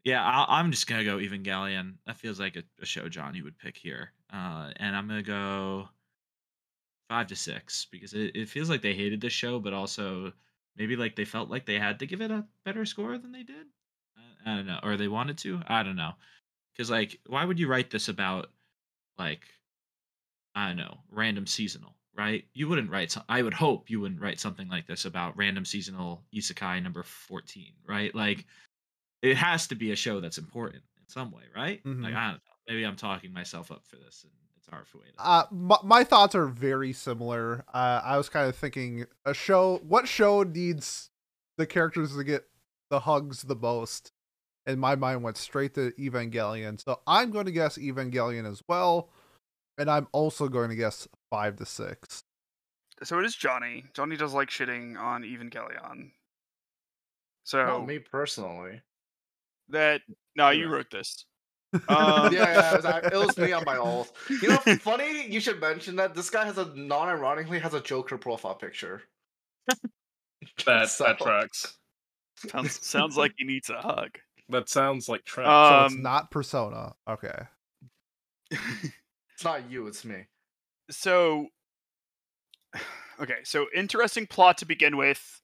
[0.03, 1.93] yeah, i I'm just gonna go Evangelion.
[2.05, 5.87] That feels like a, a show Johnny would pick here, uh, and I'm gonna go
[7.11, 10.33] five to six because it, it feels like they hated the show, but also
[10.77, 13.43] maybe like they felt like they had to give it a better score than they
[13.43, 13.67] did.
[14.17, 15.61] I, I don't know, or they wanted to.
[15.67, 16.13] I don't know,
[16.73, 18.53] because like, why would you write this about
[19.17, 19.47] like,
[20.55, 22.47] I don't know, random seasonal, right?
[22.53, 23.11] You wouldn't write.
[23.11, 27.03] Some, I would hope you wouldn't write something like this about random seasonal isekai number
[27.03, 28.13] fourteen, right?
[28.13, 28.45] Like,
[29.21, 31.83] it has to be a show that's important in some way, right?
[32.01, 32.15] Like, Mhm.
[32.15, 32.53] I don't know.
[32.67, 34.33] Maybe I'm talking myself up for this, and
[34.71, 35.25] it's hard for way to.
[35.25, 37.65] uh, my, my thoughts are very similar.
[37.73, 39.81] Uh, I was kind of thinking a show.
[39.87, 41.09] What show needs
[41.57, 42.45] the characters to get
[42.89, 44.11] the hugs the most?
[44.65, 46.83] And my mind went straight to Evangelion.
[46.83, 49.09] So I'm going to guess Evangelion as well.
[49.77, 52.23] And I'm also going to guess five to six.
[53.03, 53.85] So it is Johnny.
[53.95, 56.11] Johnny does like shitting on Evangelion.
[57.43, 58.81] So Not me personally.
[59.69, 60.01] that
[60.35, 61.25] no, you wrote this.
[61.73, 64.11] Um, yeah, yeah, it was, it was me on my oath.
[64.29, 68.17] You know, funny you should mention that this guy has a non-ironically has a Joker
[68.17, 69.03] profile picture.
[70.65, 71.77] That So- that tracks.
[72.49, 74.17] Sounds sounds like he needs a hug.
[74.49, 75.47] That sounds like tracks.
[75.47, 76.93] So it's Um, not Persona.
[77.07, 77.37] Okay.
[78.51, 80.25] It's not you, it's me.
[80.89, 81.47] so
[83.19, 85.41] okay, so interesting plot to begin with,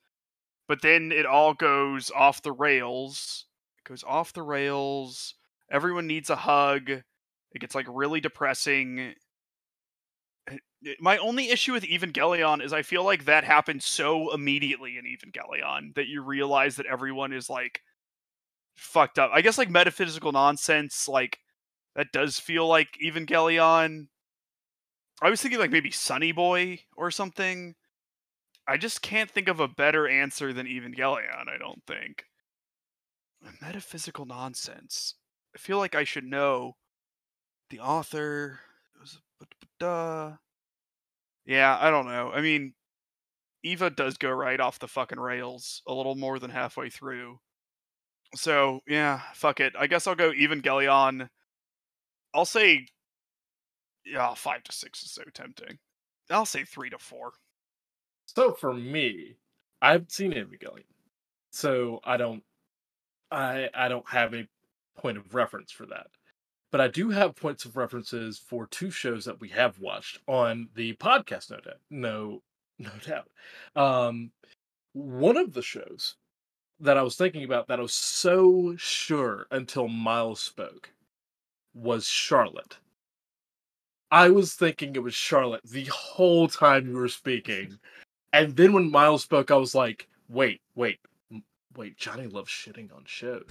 [0.67, 3.45] but then it all goes off the rails.
[3.79, 5.35] It goes off the rails.
[5.71, 6.89] Everyone needs a hug.
[6.89, 9.15] It gets like really depressing.
[10.99, 15.95] My only issue with Evangelion is I feel like that happens so immediately in Evangelion
[15.95, 17.81] that you realize that everyone is like
[18.75, 19.31] fucked up.
[19.33, 21.39] I guess like metaphysical nonsense, like
[21.95, 24.07] that does feel like Evangelion.
[25.21, 27.75] I was thinking like maybe Sonny Boy or something.
[28.67, 32.25] I just can't think of a better answer than Evangelion, I don't think.
[33.61, 35.15] Metaphysical nonsense.
[35.57, 36.77] I feel like I should know
[37.71, 38.59] the author.
[38.99, 39.19] Was
[39.79, 40.33] duh.
[41.47, 42.31] Yeah, I don't know.
[42.31, 42.75] I mean,
[43.63, 47.39] Eva does go right off the fucking rails a little more than halfway through.
[48.35, 49.73] So, yeah, fuck it.
[49.75, 51.27] I guess I'll go Evangelion.
[52.35, 52.85] I'll say
[54.05, 55.79] yeah, five to six is so tempting.
[56.29, 57.31] I'll say three to four.
[58.27, 59.37] So for me,
[59.81, 60.83] I've seen Evangelion,
[61.49, 62.43] so I don't,
[63.31, 64.47] I I don't have a
[64.97, 66.07] point of reference for that.
[66.71, 70.69] But I do have points of references for two shows that we have watched on
[70.75, 71.49] the podcast.
[71.49, 72.41] No doubt, no,
[72.79, 73.29] no doubt.
[73.75, 74.31] Um,
[74.93, 76.15] one of the shows
[76.79, 80.91] that I was thinking about that I was so sure until Miles spoke
[81.73, 82.77] was Charlotte.
[84.11, 87.79] I was thinking it was Charlotte the whole time you were speaking.
[88.33, 90.99] And then when Miles spoke, I was like, wait, wait,
[91.77, 93.45] wait, Johnny loves shitting on shows.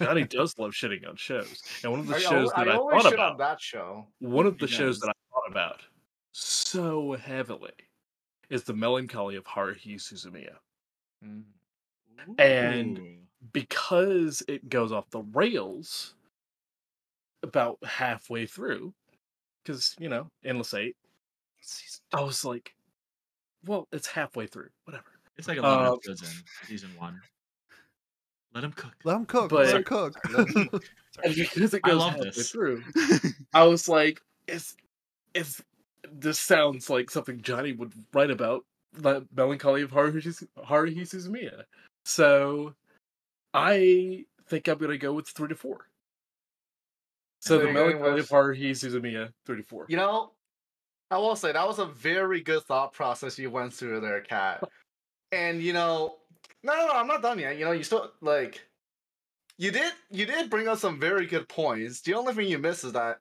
[0.00, 1.62] Johnny does love shitting on shows.
[1.82, 4.06] And one of the I, shows I, that I, only thought about, on that show.
[4.18, 5.80] one of the He shows that I thought about
[6.32, 7.70] so heavily
[8.50, 10.56] is the melancholy of Haruhi Suzumiya.
[12.38, 13.00] And
[13.52, 16.14] because it goes off the rails
[17.42, 18.92] about halfway through,
[19.62, 20.96] because, you know, Endless Eight,
[22.12, 22.74] I was like,
[23.64, 24.70] well, it's halfway through.
[24.84, 25.04] Whatever.
[25.36, 27.20] it's like a lot uh, of episodes in season one.
[28.54, 28.94] Let him cook.
[29.04, 29.50] Let him cook.
[29.50, 30.14] But- Let him cook.
[31.24, 32.50] And because it I love this.
[32.50, 32.82] through,
[33.52, 34.74] I was like, "Is
[35.34, 35.60] is
[36.10, 41.64] this sounds like something Johnny would write about the melancholy of Haruhi Haruhi Suzumiya?"
[42.06, 42.74] So,
[43.52, 45.88] I think I'm gonna go with three to four.
[47.42, 49.86] So So the melancholy with- of Haruhi Suzumiya, three to four.
[49.88, 50.32] You know,
[51.10, 54.62] I will say that was a very good thought process you went through there, Cat.
[55.32, 56.19] And you know,
[56.62, 57.58] no, no, no, I'm not done yet.
[57.58, 58.60] You know, you still like,
[59.58, 62.00] you did, you did bring up some very good points.
[62.00, 63.18] The only thing you missed is that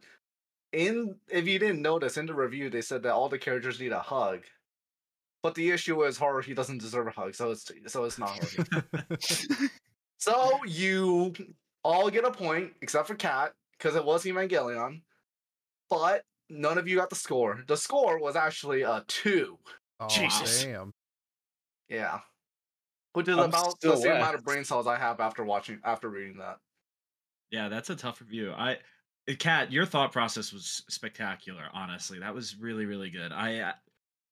[0.72, 3.92] in, if you didn't notice, in the review they said that all the characters need
[3.92, 4.44] a hug.
[5.42, 9.70] But the issue is Haruhi doesn't deserve a hug, so it's so it's not Haruhi.
[10.20, 11.34] so you
[11.84, 15.02] all get a point except for Cat because it was Evangelion,
[15.90, 17.64] but none of you got the score.
[17.68, 19.58] The score was actually a two.
[20.00, 20.64] Oh, Jesus.
[20.64, 20.92] damn.
[21.88, 22.20] Yeah.
[23.14, 26.10] Which is I'm about the same amount of brain cells I have after watching after
[26.10, 26.60] reading that.
[27.52, 28.52] Yeah, that's a tough review.
[28.52, 28.74] I,
[29.28, 31.68] uh, Kat, your thought process was spectacular.
[31.74, 33.32] Honestly, that was really, really good.
[33.32, 33.74] I, uh,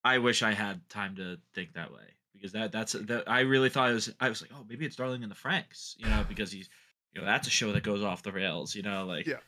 [0.03, 3.23] I wish I had time to think that way because that that's that.
[3.27, 4.13] I really thought it was.
[4.19, 6.69] I was like, oh, maybe it's Darling in the Franxx, you know, because he's,
[7.13, 9.39] you know, that's a show that goes off the rails, you know, like Yeah.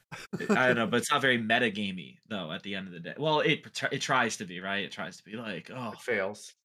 [0.50, 2.52] I don't know, but it's not very metagamey though.
[2.52, 4.84] At the end of the day, well, it it tries to be, right?
[4.84, 6.56] It tries to be like, oh, It fails.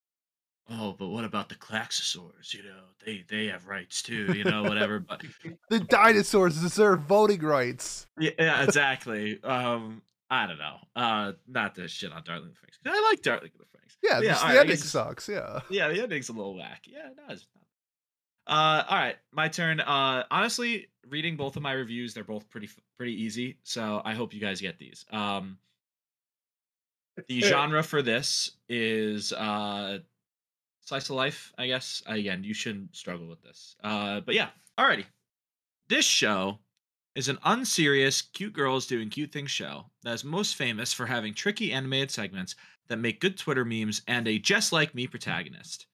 [0.71, 2.55] Oh, but what about the Klaxosaurs?
[2.55, 4.99] You know, they they have rights too, you know, whatever.
[4.99, 5.23] But
[5.71, 8.07] The dinosaurs deserve voting rights.
[8.19, 9.43] yeah, yeah, exactly.
[9.43, 10.01] Um,
[10.31, 10.77] I don't know.
[10.97, 12.79] Uh, not to shit on Darling in the Franxx.
[12.91, 13.97] I like Darling the Franxx.
[14.03, 15.29] Yeah, Yeah, the right, ending sucks.
[15.29, 15.61] Yeah.
[15.69, 16.85] Yeah, the ending's a little whack.
[16.87, 18.57] Yeah, no, it's not.
[18.57, 19.81] Uh, all right, my turn.
[19.81, 23.59] Uh, honestly, reading both of my reviews, they're both pretty pretty easy.
[23.65, 25.05] So I hope you guys get these.
[25.11, 25.59] Um,
[27.29, 29.99] the genre for this is uh,
[30.85, 32.03] slice of life, I guess.
[32.07, 33.77] Again, you shouldn't struggle with this.
[33.83, 35.05] Uh, but yeah, alrighty.
[35.89, 36.59] This show
[37.15, 41.35] is an unserious, cute girls doing cute things show that is most famous for having
[41.35, 42.57] tricky animated segments
[42.89, 45.87] that make good Twitter memes and a just like me protagonist.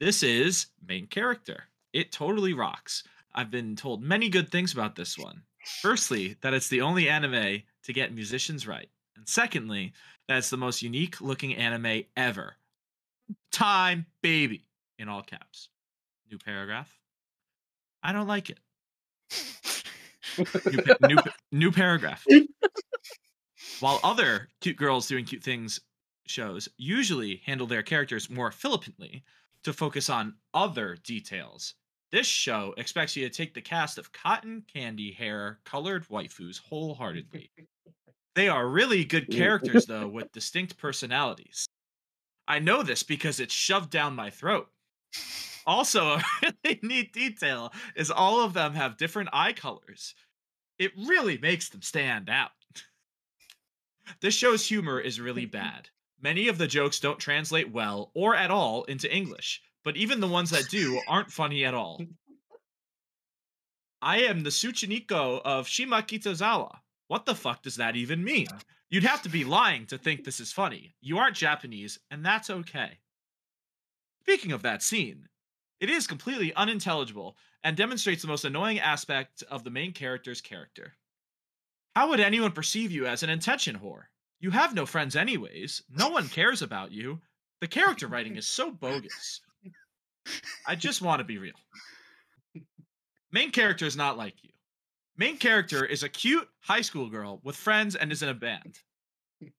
[0.00, 1.64] This is main character.
[1.92, 3.04] It totally rocks.
[3.34, 5.42] I've been told many good things about this one.
[5.80, 8.88] Firstly, that it's the only anime to get musicians right.
[9.16, 9.92] And secondly,
[10.28, 12.56] that it's the most unique looking anime ever.
[13.54, 14.64] Time baby
[14.98, 15.68] in all caps.
[16.28, 16.92] New paragraph.
[18.02, 18.58] I don't like it.
[20.66, 21.16] New, new,
[21.52, 22.24] new paragraph.
[23.78, 25.78] While other cute girls doing cute things
[26.26, 29.22] shows usually handle their characters more flippantly
[29.62, 31.74] to focus on other details,
[32.10, 37.52] this show expects you to take the cast of cotton candy hair colored waifus wholeheartedly.
[38.34, 41.68] They are really good characters, though, with distinct personalities.
[42.46, 44.68] I know this because it's shoved down my throat.
[45.66, 46.24] Also, a
[46.64, 50.14] really neat detail is all of them have different eye colors.
[50.78, 52.50] It really makes them stand out.
[54.20, 55.52] This show's humor is really mm-hmm.
[55.52, 55.88] bad.
[56.20, 60.28] Many of the jokes don't translate well or at all into English, but even the
[60.28, 62.00] ones that do aren't funny at all.
[64.02, 66.78] I am the Tsuchinoko of Shimokitazawa.
[67.08, 68.46] What the fuck does that even mean?
[68.88, 70.94] You'd have to be lying to think this is funny.
[71.00, 72.98] You aren't Japanese, and that's okay.
[74.22, 75.28] Speaking of that scene,
[75.80, 80.94] it is completely unintelligible and demonstrates the most annoying aspect of the main character's character.
[81.94, 84.04] How would anyone perceive you as an intention whore?
[84.40, 85.82] You have no friends, anyways.
[85.90, 87.20] No one cares about you.
[87.60, 89.40] The character writing is so bogus.
[90.66, 91.54] I just want to be real.
[93.30, 94.50] Main character is not like you.
[95.16, 98.80] Main character is a cute high school girl with friends and is in a band.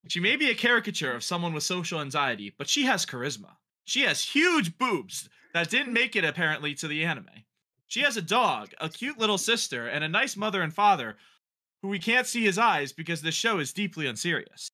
[0.07, 3.55] She may be a caricature of someone with social anxiety, but she has charisma.
[3.85, 7.29] She has huge boobs that didn't make it apparently to the anime.
[7.87, 11.15] She has a dog, a cute little sister, and a nice mother and father
[11.81, 14.69] who we can't see his eyes because the show is deeply unserious.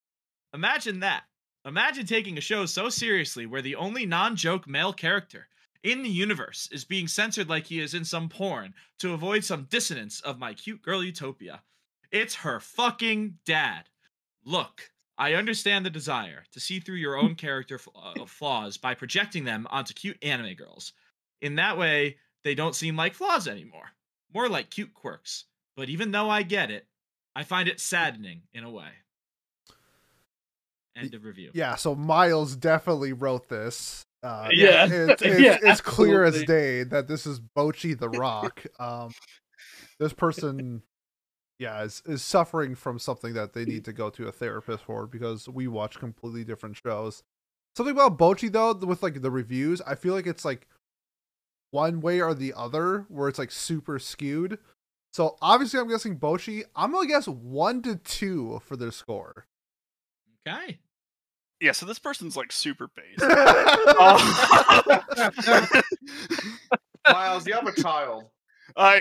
[0.54, 1.24] Imagine that.
[1.64, 5.46] Imagine taking a show so seriously where the only non joke male character
[5.82, 9.66] in the universe is being censored like he is in some porn to avoid some
[9.70, 11.62] dissonance of my cute girl utopia.
[12.10, 13.88] It's her fucking dad.
[14.44, 19.44] Look, I understand the desire to see through your own character uh, flaws by projecting
[19.44, 20.92] them onto cute anime girls.
[21.40, 23.90] In that way, they don't seem like flaws anymore,
[24.32, 25.44] more like cute quirks.
[25.76, 26.86] But even though I get it,
[27.34, 28.88] I find it saddening in a way.
[30.94, 31.50] End of review.
[31.54, 34.04] Yeah, so Miles definitely wrote this.
[34.22, 34.86] Uh, Yeah.
[34.90, 38.64] it's, it's, Yeah, it's clear as day that this is Bocchi the Rock.
[38.78, 39.12] Um,
[39.98, 40.82] this person,
[41.58, 45.06] yeah, is, is suffering from something that they need to go to a therapist for
[45.06, 47.22] because we watch completely different shows.
[47.76, 50.68] Something about Bocchi though, with like the reviews, I feel like it's like
[51.70, 54.58] one way or the other, where it's like super skewed.
[55.12, 56.64] So obviously, I'm guessing Bocchi.
[56.76, 59.46] I'm gonna guess one to two for their score.
[60.46, 60.78] Okay.
[61.62, 63.20] Yeah, so this person's like super based.
[67.08, 68.24] Miles, you have a child.
[68.76, 69.00] I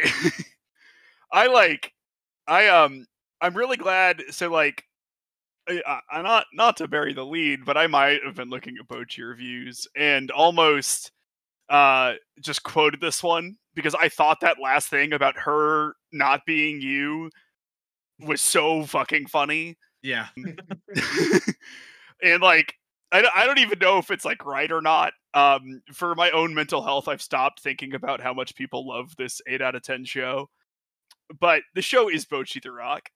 [1.34, 1.92] I like
[2.48, 3.08] I um
[3.42, 4.84] I'm really glad so like
[5.68, 5.82] I,
[6.12, 9.28] I, not not to bury the lead, but I might have been looking at Bocchi
[9.28, 11.12] reviews and almost
[11.68, 16.80] uh just quoted this one because I thought that last thing about her not being
[16.80, 17.32] you
[18.20, 19.80] was so fucking funny.
[20.04, 20.28] Yeah.
[22.24, 22.76] And like
[23.12, 25.14] I, I don't even know if it's like right or not.
[25.34, 29.42] Um, for my own mental health, I've stopped thinking about how much people love this
[29.48, 30.50] eight out of ten show.
[31.40, 33.10] But the show is Bocchi the Rock.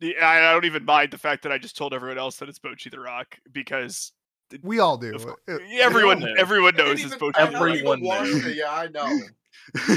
[0.00, 2.48] The, I I don't even mind the fact that I just told everyone else that
[2.48, 4.12] it's Bocchi the Rock because
[4.62, 5.14] We all do.
[5.14, 5.36] Of course.
[5.46, 6.34] It- everyone know.
[6.38, 7.54] everyone knows it's even- Bocchi the Rock.
[7.54, 8.46] Everyone knows.
[8.56, 9.18] Yeah, I know.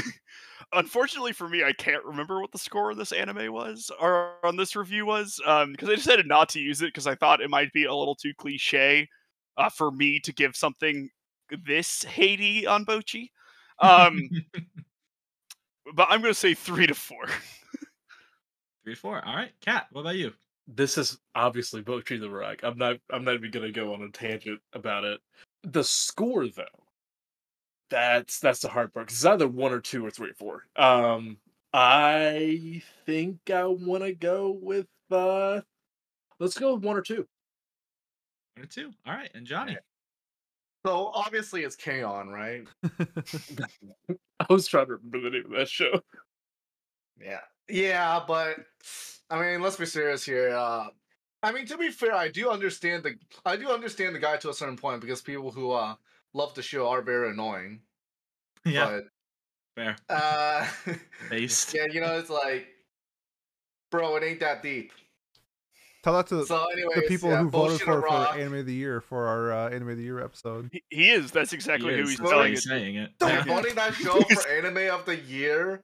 [0.74, 4.56] Unfortunately for me, I can't remember what the score of this anime was or on
[4.56, 7.72] this review was because I decided not to use it because I thought it might
[7.72, 9.08] be a little too cliche
[9.56, 11.08] uh, for me to give something
[11.64, 13.30] this Haiti on Bocchi.
[13.80, 14.28] Um,
[15.94, 17.26] but I'm going to say three to four.
[18.84, 19.24] Three to four.
[19.24, 19.52] All right.
[19.60, 20.32] Kat, what about you?
[20.66, 22.60] this is obviously Bocchi the Rock.
[22.62, 25.20] I'm not I'm not even gonna go on a tangent about it.
[25.62, 26.64] The score though,
[27.94, 29.06] that's that's the hard part.
[29.06, 30.66] 'cause it's either one or two or three or four.
[30.76, 31.38] Um
[31.72, 35.60] I think I wanna go with uh
[36.40, 37.28] let's go with one or two.
[38.56, 38.92] One or two.
[39.06, 39.30] All right.
[39.34, 39.78] And Johnny.
[40.84, 42.66] So obviously it's K-On, right?
[44.10, 46.00] I was trying to remember the name of that show.
[47.20, 47.40] Yeah.
[47.68, 48.56] Yeah, but
[49.30, 50.50] I mean, let's be serious here.
[50.50, 50.88] Uh
[51.44, 53.14] I mean, to be fair, I do understand the
[53.44, 55.94] I do understand the guy to a certain point because people who uh
[56.34, 57.80] love the show are very annoying.
[58.64, 59.00] Yeah.
[59.76, 59.96] Fair.
[60.08, 60.66] But uh
[61.30, 61.74] Based.
[61.74, 62.66] yeah, you know, it's like
[63.90, 64.92] bro, it ain't that deep.
[66.02, 68.08] Tell that to So anyways, the people yeah, who voted for, for
[68.38, 70.68] Anime of the Year for our uh, Anime of the Year episode.
[70.70, 71.30] He, he is.
[71.30, 72.10] That's exactly He who is.
[72.10, 72.50] he's That's telling why it.
[72.50, 73.10] he's saying it.
[73.22, 73.42] So Yeah.
[73.46, 75.82] voting that show for anime of the year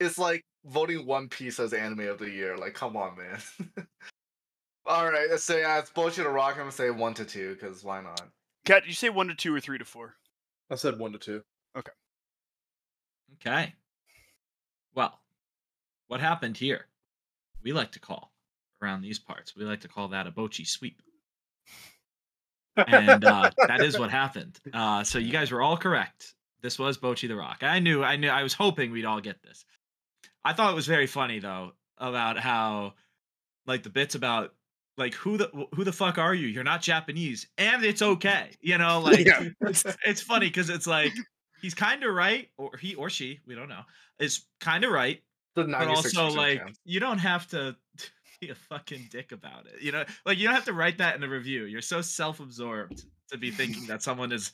[0.00, 2.56] is like voting One Piece as anime of the year.
[2.56, 3.86] Like, come on, man.
[4.84, 6.52] All right, let's say uh, it's bullshit or rock.
[6.54, 8.28] I'm gonna say one to two because why not?
[8.66, 10.16] Kat, did you say one to two or three to four?
[10.68, 11.42] I said one to two.
[11.78, 11.92] Okay.
[13.34, 13.74] Okay.
[14.92, 15.20] Well,
[16.08, 16.86] what happened here?
[17.62, 18.32] We like to call
[18.82, 19.54] around these parts.
[19.54, 21.00] We like to call that a Bocchi sweep.
[22.76, 24.58] and uh, that is what happened.
[24.74, 26.34] Uh, so you guys were all correct.
[26.60, 27.58] This was Bocchi the Rock.
[27.62, 29.64] I knew, I knew, I was hoping we'd all get this.
[30.44, 32.94] I thought it was very funny though about how,
[33.64, 34.54] like the bits about
[34.98, 36.46] like who the who the fuck are you?
[36.48, 38.50] You're not Japanese, and it's okay.
[38.60, 39.48] You know, like Yeah.
[39.62, 41.12] it's it's funny because it's like
[41.60, 43.82] he's kind of right, or he or she, we don't know,
[44.18, 45.22] is kind of right,
[45.54, 46.78] but also like chance.
[46.84, 47.76] you don't have to
[48.40, 49.80] be a fucking dick about it.
[49.82, 51.64] You know, like you don't have to write that in a review.
[51.64, 54.52] You're so self-absorbed to be thinking that someone is.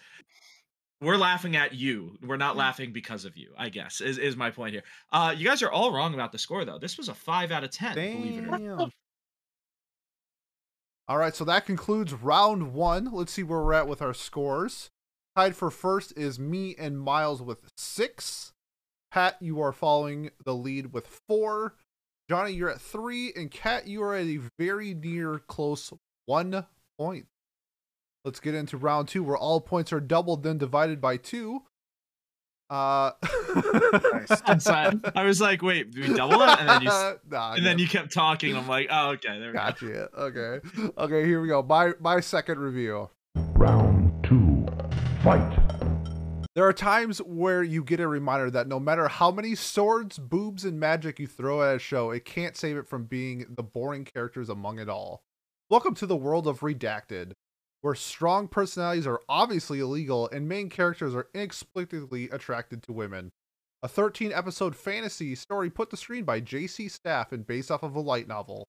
[1.00, 2.16] We're laughing at you.
[2.22, 3.52] We're not laughing because of you.
[3.58, 4.84] I guess is is my point here.
[5.10, 6.78] Uh, you guys are all wrong about the score though.
[6.78, 7.94] This was a five out of ten.
[7.94, 8.92] Believe it or not.
[11.12, 13.10] All right, so that concludes round one.
[13.12, 14.88] Let's see where we're at with our scores.
[15.36, 18.54] Tied for first is me and Miles with six.
[19.10, 21.74] Pat, you are following the lead with four.
[22.30, 25.92] Johnny, you're at three, and Kat, you are at a very near close
[26.24, 26.64] one
[26.98, 27.26] point.
[28.24, 31.64] Let's get into round two, where all points are doubled, then divided by two.
[32.72, 33.12] Uh,
[34.46, 34.98] I'm sorry.
[35.14, 36.58] I was like, wait, do we double it?
[36.58, 36.88] And then you
[37.30, 38.56] Nah, and then you kept talking.
[38.56, 39.58] I'm like, oh, okay, there we go.
[39.58, 40.08] Gotcha.
[40.18, 40.90] Okay.
[40.96, 41.62] Okay, here we go.
[41.62, 43.10] My my second review.
[43.34, 44.66] Round two.
[45.22, 45.58] Fight.
[46.54, 50.64] There are times where you get a reminder that no matter how many swords, boobs,
[50.64, 54.06] and magic you throw at a show, it can't save it from being the boring
[54.06, 55.24] characters among it all.
[55.68, 57.32] Welcome to the world of Redacted,
[57.82, 63.30] where strong personalities are obviously illegal and main characters are inexplicably attracted to women.
[63.82, 67.96] A 13 episode fantasy story put to screen by JC Staff and based off of
[67.96, 68.68] a light novel.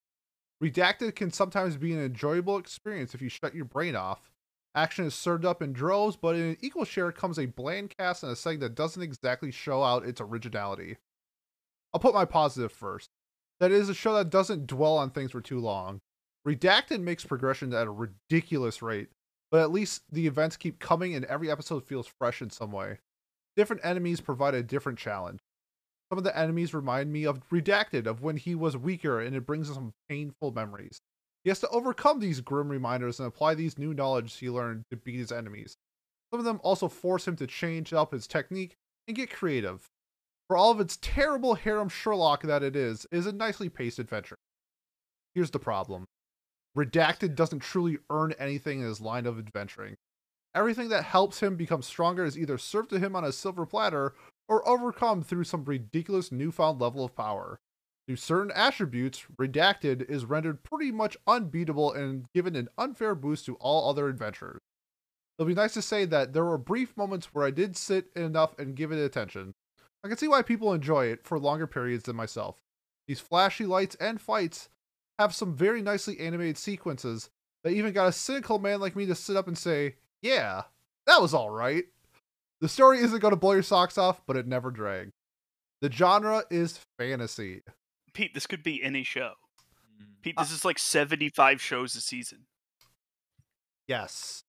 [0.61, 4.31] Redacted can sometimes be an enjoyable experience if you shut your brain off.
[4.73, 8.23] Action is served up in droves, but in an equal share comes a bland cast
[8.23, 10.97] and a setting that doesn't exactly show out its originality.
[11.93, 13.09] I'll put my positive first.
[13.59, 15.99] That is a show that doesn't dwell on things for too long.
[16.47, 19.09] Redacted makes progression at a ridiculous rate,
[19.49, 22.99] but at least the events keep coming and every episode feels fresh in some way.
[23.55, 25.39] Different enemies provide a different challenge.
[26.09, 29.45] Some of the enemies remind me of Redacted, of when he was weaker, and it
[29.45, 31.01] brings some painful memories.
[31.43, 34.97] He has to overcome these grim reminders and apply these new knowledge he learned to
[34.97, 35.75] beat his enemies.
[36.31, 38.75] Some of them also force him to change up his technique
[39.07, 39.87] and get creative.
[40.47, 43.99] For all of its terrible harem Sherlock that it is, it is a nicely paced
[43.99, 44.37] adventure.
[45.33, 46.05] Here's the problem.
[46.77, 49.95] Redacted doesn't truly earn anything in his line of adventuring.
[50.55, 54.13] Everything that helps him become stronger is either served to him on a silver platter
[54.47, 57.59] or overcome through some ridiculous newfound level of power.
[58.07, 63.55] Through certain attributes, Redacted is rendered pretty much unbeatable and given an unfair boost to
[63.55, 64.59] all other adventurers.
[65.37, 68.57] It'll be nice to say that there were brief moments where I did sit enough
[68.59, 69.53] and give it attention.
[70.03, 72.61] I can see why people enjoy it for longer periods than myself.
[73.07, 74.69] These flashy lights and fights
[75.19, 77.29] have some very nicely animated sequences
[77.63, 80.63] that even got a cynical man like me to sit up and say, Yeah,
[81.07, 81.85] that was alright.
[82.61, 85.11] The story isn't going to blow your socks off, but it never dragged.
[85.81, 87.61] The genre is fantasy.
[88.13, 89.33] Pete, this could be any show.
[90.01, 90.05] Mm.
[90.21, 92.45] Pete, this is like 75 shows a season.
[93.87, 94.43] Yes.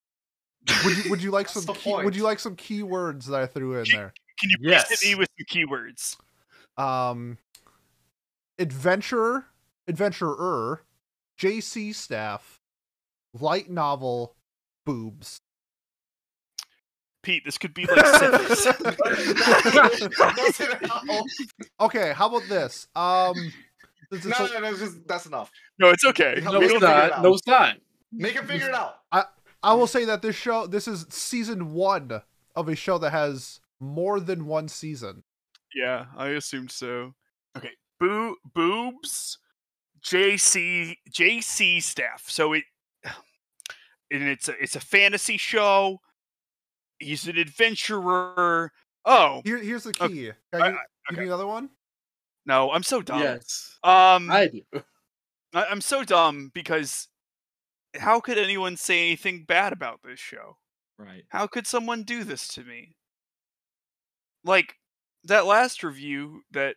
[0.84, 3.44] Would you, would you like some the key, would you like some keywords that I
[3.46, 4.14] threw in Gee- there?
[4.40, 4.88] Can you please Yes.
[5.02, 6.16] hit me with some keywords?
[6.78, 7.36] Um
[8.58, 9.44] adventurer,
[9.88, 10.82] adventurer,
[11.38, 12.60] JC staff,
[13.32, 14.36] light novel,
[14.84, 15.38] boobs.
[17.22, 18.66] Pete, this could be like six.
[21.80, 22.86] Okay, how about this?
[22.94, 23.34] Um
[24.12, 25.50] since it's no, a- no, no, just, that's enough.
[25.78, 26.40] no, it's okay.
[26.44, 27.76] No, No, it's don't it No, it's not.
[28.12, 28.96] Make him figure it out.
[29.10, 29.24] I
[29.62, 32.22] I will say that this show this is season 1
[32.54, 35.24] of a show that has more than one season.
[35.74, 37.14] Yeah, I assumed so.
[37.56, 39.38] Okay, boo boobs,
[40.04, 42.24] JC JC staff.
[42.28, 42.64] So it
[44.10, 46.00] and it's a it's a fantasy show.
[46.98, 48.70] He's an adventurer.
[49.04, 50.30] Oh Here here's the Okay, key.
[50.52, 50.78] I- Can you, okay.
[51.10, 51.70] give me another one?
[52.46, 53.20] no, I'm so dumb.
[53.20, 54.62] Yes, Um, I do.
[55.54, 57.08] I, I'm so dumb because
[57.96, 60.56] how could anyone say anything bad about this show?
[60.98, 61.24] Right.
[61.28, 62.96] How could someone do this to me?
[64.44, 64.76] Like
[65.24, 66.76] that last review that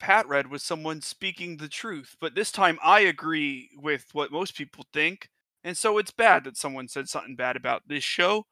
[0.00, 4.56] Pat read was someone speaking the truth, but this time I agree with what most
[4.56, 5.28] people think,
[5.62, 8.46] and so it's bad that someone said something bad about this show.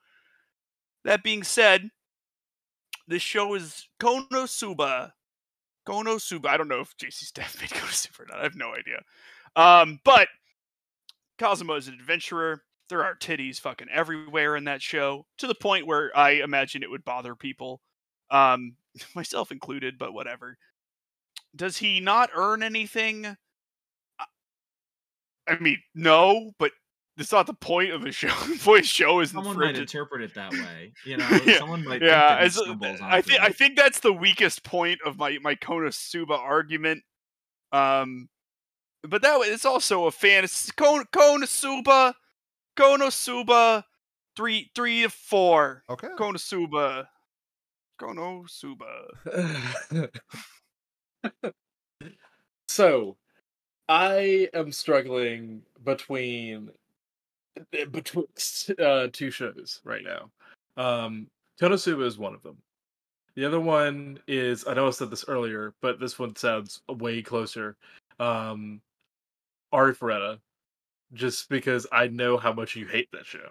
[1.05, 1.91] That being said,
[3.07, 5.13] this show is Konosuba.
[5.89, 6.47] Konosuba.
[6.47, 8.41] I don't know if JC Staff made Konosuba or not.
[8.41, 9.01] I have no idea.
[9.57, 10.29] Um, but
[11.39, 12.63] Kazuma is an adventurer.
[12.91, 16.91] There are titties fucking everywhere in that show, to the point where I imagine it
[16.91, 17.81] would bother people,
[18.31, 18.77] um,
[19.15, 19.97] myself included.
[19.99, 20.59] But whatever.
[21.59, 23.27] Does he not earn anything?
[24.19, 24.25] I-
[25.49, 26.71] I mean, no, but
[27.17, 28.29] it's not the point of the show.
[28.47, 30.93] the point of the show isn't Someone for might to interpret it that way.
[31.05, 34.13] You know, Yeah, someone might yeah, think that he I think I think that's the
[34.13, 37.03] weakest point of my my Konosuba argument.
[37.73, 38.29] Um,
[39.03, 42.15] but that wa- it's also a fantasy Kon- Konosuba,
[42.79, 43.83] Konosuba,
[44.37, 45.83] three three to four.
[45.91, 46.09] Okay.
[46.17, 47.07] Konosuba,
[48.01, 49.09] Konosuba.
[52.69, 53.17] so,
[53.89, 56.71] I am struggling between
[57.73, 58.27] eh, between
[58.79, 60.31] uh, two shows right now.
[60.77, 61.29] Um,
[61.61, 62.59] Konosuba is one of them.
[63.35, 67.23] The other one is I know I said this earlier, but this one sounds way
[67.23, 67.77] closer.
[68.19, 68.81] Um,
[69.73, 70.39] Arifureta,
[71.15, 73.49] just because I know how much you hate that show,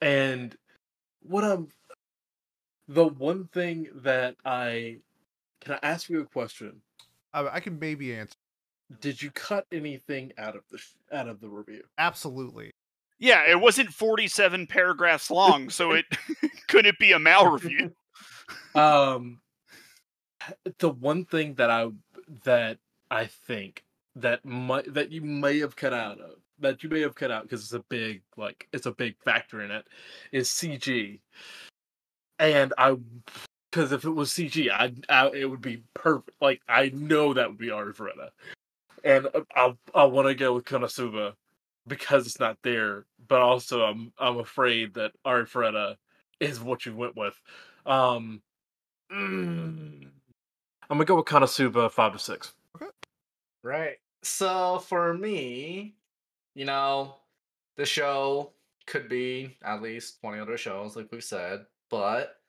[0.00, 0.56] and
[1.22, 1.68] what I'm
[2.88, 4.98] the one thing that I
[5.62, 6.80] can I ask you a question?
[7.32, 8.34] I, I can maybe answer.
[9.00, 11.82] Did you cut anything out of the sh- out of the review?
[11.98, 12.72] Absolutely.
[13.18, 16.04] Yeah, it wasn't forty seven paragraphs long, so it
[16.68, 17.92] couldn't be a Mal review.
[18.74, 19.40] Um,
[20.78, 21.88] the one thing that I
[22.44, 22.78] that
[23.10, 23.82] I think
[24.16, 27.44] that might that you may have cut out of that you may have cut out
[27.44, 29.86] because it's a big like it's a big factor in it
[30.32, 31.20] is CG,
[32.38, 32.96] and I
[33.72, 36.36] because if it was CG, I, I it would be perfect.
[36.40, 38.28] Like I know that would be Arifureta,
[39.02, 41.32] and uh, I I want to go with Konosuba
[41.86, 45.96] because it's not there, but also I'm I'm afraid that Arifureta
[46.38, 47.40] is what you went with.
[47.86, 48.42] Um,
[49.10, 52.52] mm, I'm gonna go with Konosuba five to six.
[52.76, 52.90] Okay.
[53.62, 53.96] Right.
[54.22, 55.94] So for me,
[56.54, 57.16] you know,
[57.76, 58.52] the show
[58.86, 62.41] could be at least 20 other shows, like we've said, but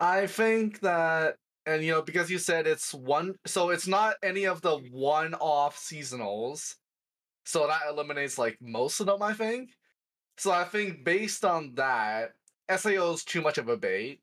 [0.00, 4.44] I think that, and you know, because you said it's one, so it's not any
[4.44, 6.74] of the one off seasonals.
[7.44, 9.70] So that eliminates like most of them, I think.
[10.38, 12.32] So I think based on that,
[12.74, 14.20] SAO is too much of a bait.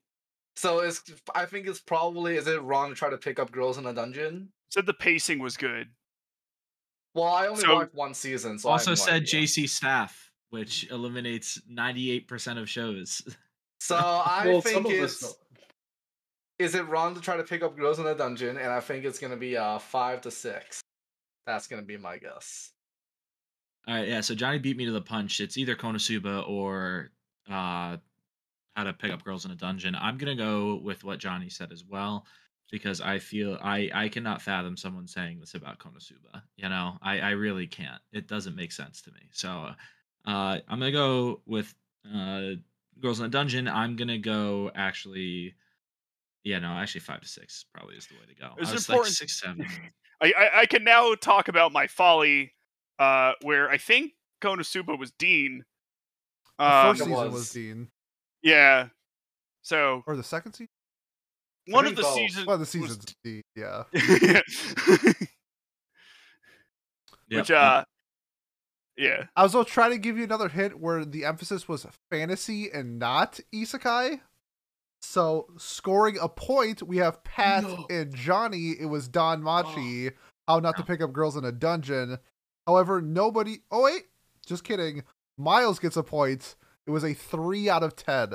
[0.56, 1.02] So it's,
[1.34, 3.94] I think it's probably, is it wrong to try to pick up girls in a
[3.94, 4.50] dungeon?
[4.70, 5.88] Said the pacing was good.
[7.16, 9.42] Well, I only So- watched one season, so I also have no said idea.
[9.42, 13.22] JC Staff, which eliminates 98% of shows.
[13.80, 15.36] So I Well, think some it's don't.
[16.64, 18.58] Is it wrong to try to pick up girls in a dungeon?
[18.58, 20.82] And I think it's gonna be uh five to six.
[21.46, 22.72] That's gonna be my guess.
[23.88, 24.22] All right, yeah.
[24.22, 25.40] So Johnny beat me to the punch.
[25.42, 27.12] It's either Konosuba or
[27.50, 27.98] uh,
[28.76, 29.94] How to Pick Up Girls in a Dungeon.
[29.96, 32.26] I'm gonna go with what Johnny said as well.
[32.72, 36.42] because I feel I I cannot fathom someone saying this about Konosuba.
[36.56, 38.02] You know, I I really can't.
[38.14, 39.30] It doesn't make sense to me.
[39.32, 39.50] So,
[40.26, 41.74] uh, I'm gonna go with
[42.12, 42.52] uh,
[43.00, 43.68] Girls in a Dungeon.
[43.68, 45.56] I'm gonna go actually.
[46.44, 48.54] Yeah, no, actually five to six probably is the way to go.
[48.58, 49.66] It's I was important- like six, seven.
[50.22, 52.54] I, I I can now talk about my folly,
[53.00, 55.64] uh, where I think Konosuba was Deen.
[56.60, 57.34] The Um, first it season was.
[57.34, 57.50] was.
[57.52, 57.88] Deen,
[58.42, 58.88] yeah.
[59.64, 60.70] So or the second season.
[61.68, 62.14] one of the both.
[62.16, 62.46] seasons.
[62.46, 63.42] Well, the was- season's Deen.
[63.56, 63.84] Yeah.
[67.30, 67.84] Yep, Which uh,
[68.98, 69.24] yeah.
[69.36, 73.00] I was also trying to give you another hint where the emphasis was fantasy and
[73.00, 74.20] not isekai.
[75.06, 77.86] So scoring a point, we have Pat No.
[77.90, 78.72] and Johnny.
[78.80, 80.14] It was DanMachi.
[80.48, 82.18] How not to pick up girls in a dungeon.
[82.66, 83.58] However, nobody.
[83.70, 84.04] Oh wait,
[84.46, 85.04] just kidding.
[85.38, 86.56] Miles gets a point.
[86.88, 88.30] It was a three out of ten.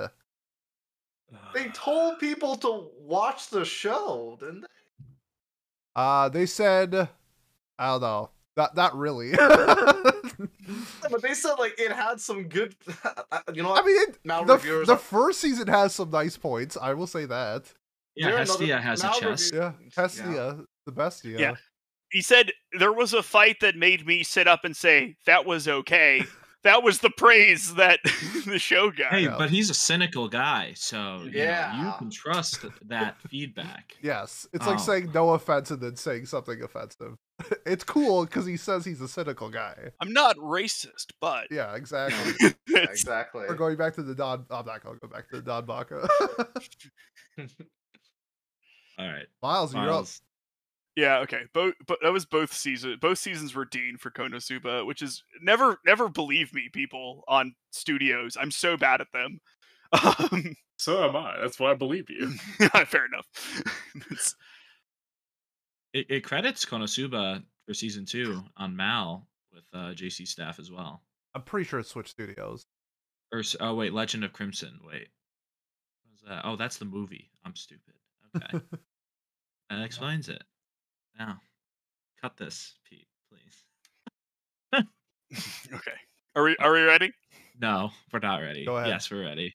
[1.54, 4.66] They told people to watch the show, didn't they?
[5.96, 6.94] Uh they said,
[7.78, 8.30] I don't know.
[8.56, 9.32] Not not really.
[11.12, 12.74] But they said like it had some good.
[13.54, 16.36] you know I mean, it, Now the, reviewers the are- first season has some nice
[16.36, 16.76] points.
[16.80, 17.72] I will say that.
[18.14, 19.52] yeah, there another- Hestia has a now chest.
[19.52, 21.38] review- Yeah, Hestia, the bestia.
[21.38, 21.54] Yeah.
[22.10, 25.68] He said there was a fight that made me sit up and say that was
[25.68, 26.24] okay.
[26.64, 28.00] That was the praise that
[28.46, 29.12] the show got.
[29.12, 33.96] Hey, but he's a cynical guy, so you know, you can trust that feedback.
[34.02, 34.82] Yes, it's like Oh.
[34.82, 37.16] saying no offense and then saying something offensive.
[37.66, 39.74] it's cool because he says he's a cynical guy.
[40.00, 42.50] I'm not racist, but Yeah, exactly.
[42.68, 43.44] Yeah, exactly.
[43.48, 44.44] We're going back to the Don.
[44.50, 46.08] I'm not gonna go back to the Don Baca.
[48.98, 49.88] All right, Miles, you're up.
[49.90, 50.20] Miles.
[50.98, 51.42] Yeah, okay.
[51.54, 52.96] Both, but that was both seasons.
[53.00, 58.36] Both seasons were Deen for Konosuba, which is never, never believe me, people on studios.
[58.36, 59.38] I'm so bad at them.
[59.90, 61.36] Um, So am I.
[61.40, 62.32] That's why I believe you.
[62.86, 63.26] fair enough.
[65.94, 71.02] It, it credits Konosuba for season two on Mal with uh, JC staff as well.
[71.34, 72.66] I'm pretty sure it's Switch Studios.
[73.32, 74.78] Or oh wait, Legend of Crimson.
[74.84, 75.08] Wait,
[76.02, 76.42] what was that?
[76.44, 77.30] Oh, that's the movie.
[77.46, 77.94] I'm stupid.
[78.36, 78.60] Okay,
[79.70, 80.42] that explains it.
[81.18, 81.40] Now,
[82.20, 84.84] cut this, Pete, please.
[85.74, 85.90] okay.
[86.36, 87.12] Are we are we ready?
[87.60, 88.64] No, we're not ready.
[88.64, 88.88] Go ahead.
[88.88, 89.54] Yes, we're ready.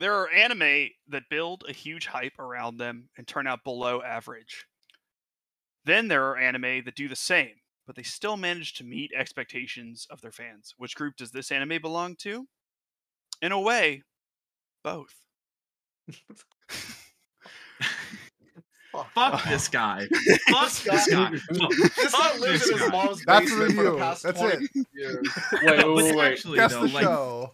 [0.00, 4.64] There are anime that build a huge hype around them and turn out below average.
[5.84, 7.54] Then there are anime that do the same,
[7.86, 10.74] but they still manage to meet expectations of their fans.
[10.78, 12.46] Which group does this anime belong to?
[13.40, 14.02] In a way,
[14.82, 15.14] both.
[19.14, 20.06] Fuck this guy.
[20.50, 21.38] Fuck This this guy- guy.
[21.52, 22.88] No, This fuck this guy.
[22.90, 23.96] That's the basement for the review.
[23.98, 24.70] past That's it.
[24.94, 25.28] years.
[25.62, 26.32] Wait, No, wait, wait.
[26.32, 27.52] actually, Guess though, the like, show.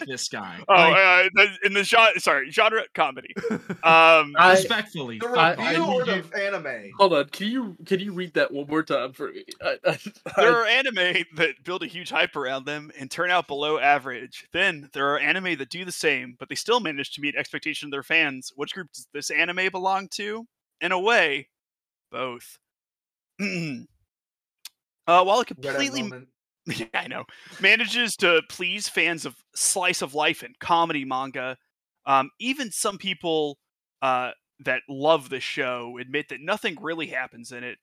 [0.00, 0.58] Fuck this guy.
[0.68, 3.34] Oh, Like, uh, in the genre, sorry, genre comedy.
[3.82, 5.18] Um, I- respectfully.
[5.18, 6.32] The I- fuck review off.
[6.34, 6.90] I or anime?
[6.98, 7.28] Hold on.
[7.30, 9.44] Can you can you read that one more time for me?
[9.62, 9.98] I, I,
[10.36, 13.78] there I- are anime that build a huge hype around them and turn out below
[13.78, 14.46] average.
[14.52, 17.86] Then there are anime that do the same, but they still manage to meet expectation
[17.86, 18.52] of their fans.
[18.56, 20.46] Which group does this anime belong to?
[20.80, 21.48] In a way,
[22.10, 22.58] both.
[23.40, 23.44] uh,
[25.06, 26.28] while it completely moment.
[26.76, 27.24] yeah, I know.
[27.60, 31.56] Manages to please fans of slice of life and comedy manga.
[32.06, 33.58] Um, even some people
[34.02, 34.30] uh,
[34.64, 37.78] that love the show admit that nothing really happens in it.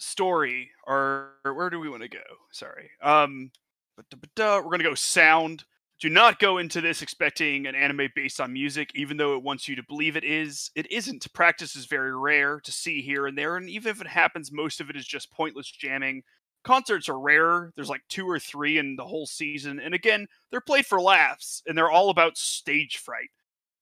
[0.00, 2.22] Story, or where do we want to go?
[2.52, 2.90] Sorry.
[3.02, 3.50] Um,
[3.96, 4.06] but
[4.36, 5.64] we're gonna go sound.
[6.00, 9.66] Do not go into this expecting an anime based on music, even though it wants
[9.66, 10.70] you to believe it is.
[10.76, 11.32] It isn't.
[11.32, 14.80] Practice is very rare to see here and there, and even if it happens, most
[14.80, 16.22] of it is just pointless jamming
[16.64, 17.72] concerts are rare.
[17.76, 19.80] There's like two or three in the whole season.
[19.80, 23.30] And again, they're played for laughs and they're all about stage fright,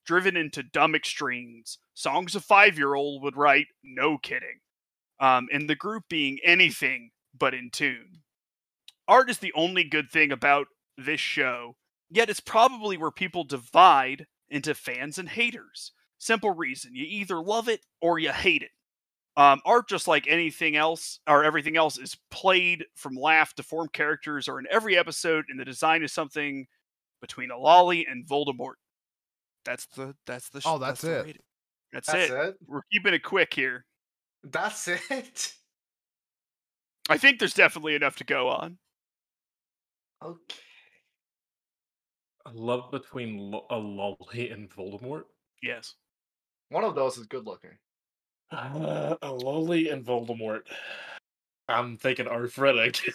[0.05, 1.79] driven into dumb extremes.
[1.95, 4.61] Songs a five year old would write, no kidding.
[5.19, 8.23] Um, and the group being anything but in tune.
[9.09, 10.67] Art is the only good thing about
[10.99, 11.77] this show,
[12.11, 15.93] yet it's probably where people divide into fans and haters.
[16.19, 18.71] Simple reason you either love it or you hate it.
[19.39, 23.89] Um, art, just like anything else or everything else, is played from laugh to form
[23.93, 26.67] characters or in every episode, and the design is something
[27.21, 28.75] between a lolly and Voldemort.
[29.67, 31.25] That's the that's the sh- Oh, that's the it.
[31.27, 31.43] rating.
[31.93, 32.35] That's, That's it.
[32.35, 32.57] it.
[32.67, 33.85] We're keeping it quick here.
[34.45, 35.53] That's it.
[37.09, 38.79] I think there's definitely enough to go on.
[40.25, 40.57] Okay.
[42.47, 45.25] a love between Lo- a lolly and Voldemort.
[45.63, 45.95] Yes.
[46.71, 47.77] One of those is good looking.
[48.51, 49.33] Uh, a
[49.91, 50.63] and Voldemort.
[51.69, 53.01] I'm thinking Arthritic.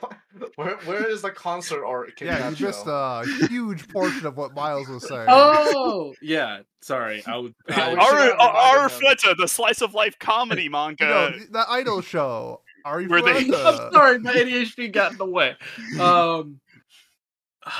[0.00, 0.16] What?
[0.56, 2.18] Where where is the concert art?
[2.18, 5.26] in Yeah, that you missed a huge portion of what Miles was saying.
[5.28, 6.60] Oh, yeah.
[6.80, 7.54] Sorry, I would.
[7.68, 9.00] I would Our- Aru, should have Aru reminded him.
[9.10, 11.04] Feta, the slice of life comedy manga.
[11.04, 12.62] no, the idol show.
[12.86, 15.54] Are you Where they- I'm sorry, my ADHD got in the way.
[16.00, 16.60] Um,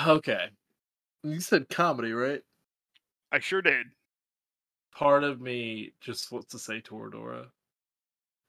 [0.07, 0.49] okay.
[1.23, 2.43] You said comedy, right?
[3.33, 3.87] I sure did.
[4.95, 7.47] Part of me just wants to say Toradora.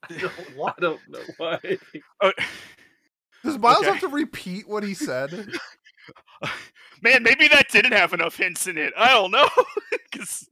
[0.10, 0.34] I don't,
[0.68, 1.78] I don't know why.
[2.22, 2.32] Oh,
[3.44, 3.88] Does Miles Okay.
[3.92, 5.32] have to repeat what he said?
[7.02, 8.94] man, maybe that didn't have enough hints in it.
[8.98, 9.50] I don't know.
[10.14, 10.48] 'Cause-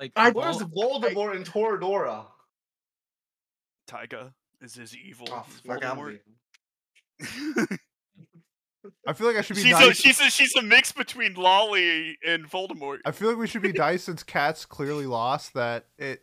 [0.00, 2.26] Like I- Where's Vol- Voldemort in Toradora?
[3.86, 5.28] Taiga is his evil.
[5.30, 6.18] Oh, fuck, Voldemort.
[8.84, 8.94] Leaving.
[9.06, 12.16] I feel like I should be she's a she's a she's a mix between Lolly
[12.26, 12.98] and Voldemort.
[13.04, 16.22] I feel like we should be nice since Cat's clearly lost that it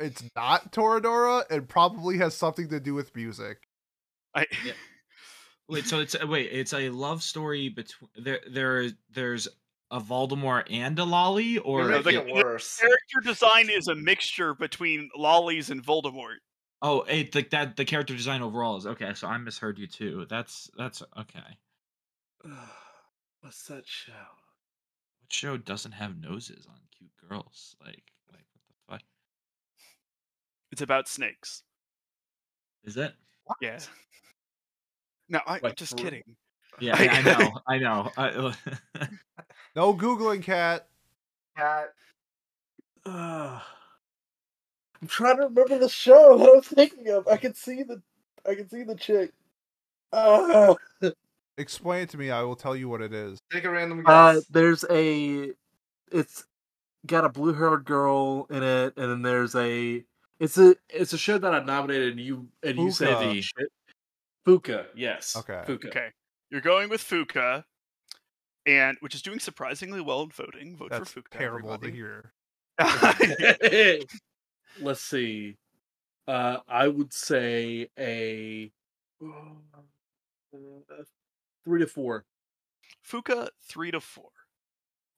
[0.00, 3.58] it's not Toradora and probably has something to do with music.
[4.34, 4.72] I, Yeah.
[5.68, 8.40] wait, so it's wait, it's a love story between there.
[8.50, 9.48] There, there's
[9.90, 12.78] a Voldemort and a Lolly, or You're No, making the- it worse.
[12.78, 16.36] character design is a mixture between Lollies and Voldemort.
[16.82, 19.12] oh, it, the, that the character design overall is okay.
[19.14, 20.26] So I misheard you too.
[20.30, 21.58] That's that's okay.
[23.40, 24.12] What's that show?
[24.12, 27.76] What show doesn't have noses on cute girls?
[27.84, 29.00] Like, like what the fuck
[30.72, 31.62] It's about snakes.
[32.84, 33.14] is it?
[33.60, 33.78] Yeah.
[35.28, 36.22] No, I, I'm just for- kidding.
[36.78, 38.54] Yeah, I- I, I know, I know.
[38.96, 39.08] I,
[39.76, 40.88] No googling, Cat.
[41.56, 41.92] Cat.
[43.06, 43.60] Uh,
[45.00, 47.28] I'm trying to remember the show that I'm thinking of.
[47.28, 48.02] I can see the,
[48.48, 49.32] I can see the chick.
[50.12, 50.74] Uh,
[51.60, 52.30] Explain it to me.
[52.30, 53.38] I will tell you what it is.
[53.52, 54.46] Take a random uh, guess.
[54.46, 55.50] there's a,
[56.10, 56.44] it's
[57.06, 60.02] got a blue-haired girl in it, and then there's a,
[60.38, 63.32] it's a, it's a show that I nominated, and you, and you say Fuka.
[63.34, 63.72] the shit.
[64.46, 65.36] Fuka, yes.
[65.36, 65.62] Okay.
[65.66, 65.88] Fuka.
[65.88, 66.08] Okay.
[66.50, 67.64] You're going with Fuka,
[68.64, 70.76] and which is doing surprisingly well in voting.
[70.76, 71.38] Vote That's for Fuka.
[71.38, 71.92] terrible to everybody.
[71.92, 72.32] hear.
[74.80, 75.58] Let's see.
[76.26, 78.72] Uh, I would say a
[79.22, 79.26] uh,
[81.64, 82.24] three to four.
[83.06, 84.30] Fuka three to four.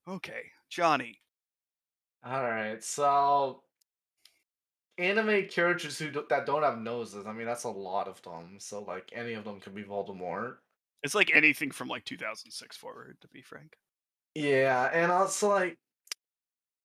[0.09, 1.20] Okay, Johnny.
[2.24, 3.62] All right, so
[4.99, 7.26] anime characters who do, that don't have noses.
[7.26, 8.57] I mean, that's a lot of them.
[8.59, 10.57] So like any of them could be Voldemort.
[11.03, 13.76] It's like anything from like 2006 forward, to be frank.
[14.34, 15.78] Yeah, and also like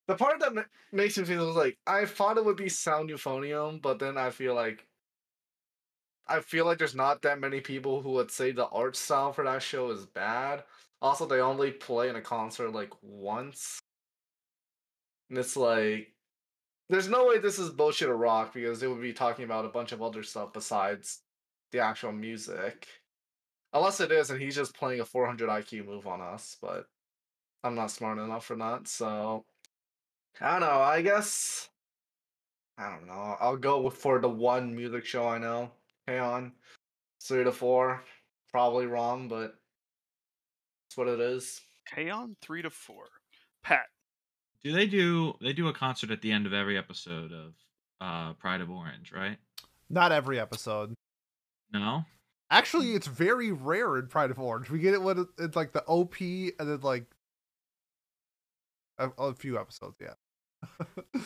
[0.08, 3.10] the part that ma- makes me feel is like I thought it would be Sound
[3.10, 4.88] Euphonium, but then I feel like
[6.30, 9.44] I feel like there's not that many people who would say the art style for
[9.46, 10.64] that show is bad.
[11.02, 13.80] Also, they only play in a concert like once,
[15.30, 16.14] and it's like
[16.90, 19.70] there's no way this is bullshit or rock because they would be talking about a
[19.70, 21.22] bunch of other stuff besides
[21.72, 22.88] the actual music.
[23.74, 26.88] Unless it is, and he's just playing a 400 IQ move on us, but
[27.64, 29.46] I'm not smart enough for that, so
[30.42, 30.80] I don't know.
[30.82, 31.70] I guess
[32.78, 33.36] I don't know.
[33.40, 35.72] I'll go for the one music show I know.
[36.08, 36.52] Hang on,
[37.22, 38.04] three to four.
[38.52, 39.56] Probably wrong, but
[40.90, 41.62] that's what it is.
[41.94, 43.06] K-On three to four.
[43.64, 43.86] Pat.
[44.64, 47.54] do they do they do a concert at the end of every episode of
[48.00, 49.38] uh Pride of Orange, right?
[49.90, 50.94] Not every episode.
[51.74, 52.06] No.
[52.50, 54.70] Actually, it's very rare in Pride of Orange.
[54.70, 57.06] We get it when it's like the OP and then like
[58.98, 59.98] a, a few episodes.
[60.00, 60.86] Yeah.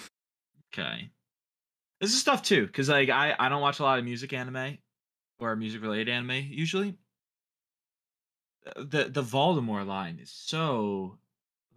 [0.73, 1.09] Okay.
[2.01, 4.77] This is stuff too, because like I I don't watch a lot of music anime
[5.39, 6.97] or music related anime usually.
[8.75, 11.17] The the Voldemort line is so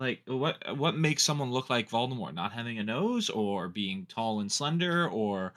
[0.01, 2.35] like what what makes someone look like Voldemort?
[2.35, 5.55] Not having a nose or being tall and slender or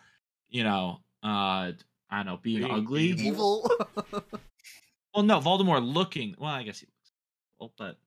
[0.49, 1.71] you know uh
[2.09, 3.03] I don't know being, Being ugly.
[3.05, 3.69] evil.
[4.03, 4.23] Evil.
[5.13, 6.35] Well, no, Voldemort looking.
[6.37, 7.11] Well, I guess he looks.
[7.59, 7.97] Well, but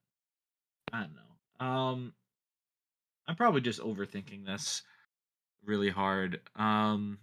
[0.93, 1.67] I don't know.
[1.67, 2.13] Um,
[3.27, 4.83] I'm probably just overthinking this
[5.65, 6.41] really hard.
[6.57, 7.19] Um,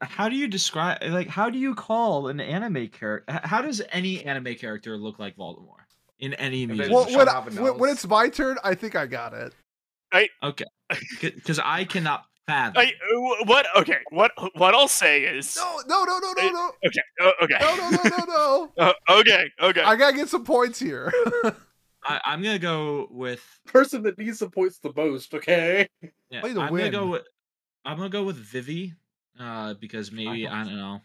[0.00, 0.98] how do you describe?
[1.02, 3.40] Like, how do you call an anime character?
[3.44, 5.86] How does any anime character look like Voldemort
[6.18, 6.92] in any they music?
[6.92, 9.52] well, when, up and when, when it's my turn, I think I got it.
[10.12, 10.64] I okay,
[11.20, 12.74] because I cannot fathom.
[12.76, 13.66] I, uh, what?
[13.76, 13.98] Okay.
[14.10, 14.32] What?
[14.54, 15.56] What I'll say is.
[15.56, 17.00] No, no, no, no, no, no, Okay.
[17.20, 17.58] uh, okay.
[17.60, 18.72] no, no, no, no, no.
[18.78, 19.50] Uh, okay.
[19.60, 19.82] Okay.
[19.82, 21.12] I gotta get some points here.
[22.04, 25.34] I, I'm gonna go with Person that needs the points the most.
[25.34, 25.88] Okay.
[26.30, 26.40] yeah.
[26.40, 27.22] Play the I'm gonna go with
[27.84, 28.94] I'm gonna go with Vivy,
[29.38, 31.00] uh, because maybe I don't know.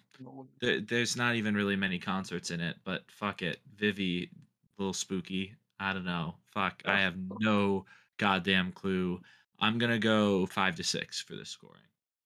[0.62, 4.30] there, there's not even really many concerts in it, but fuck it, Vivy,
[4.78, 5.56] a little spooky.
[5.80, 6.36] I don't know.
[6.54, 7.86] Fuck, I have no
[8.18, 9.20] goddamn clue.
[9.60, 11.82] I'm gonna go five to six for this scoring.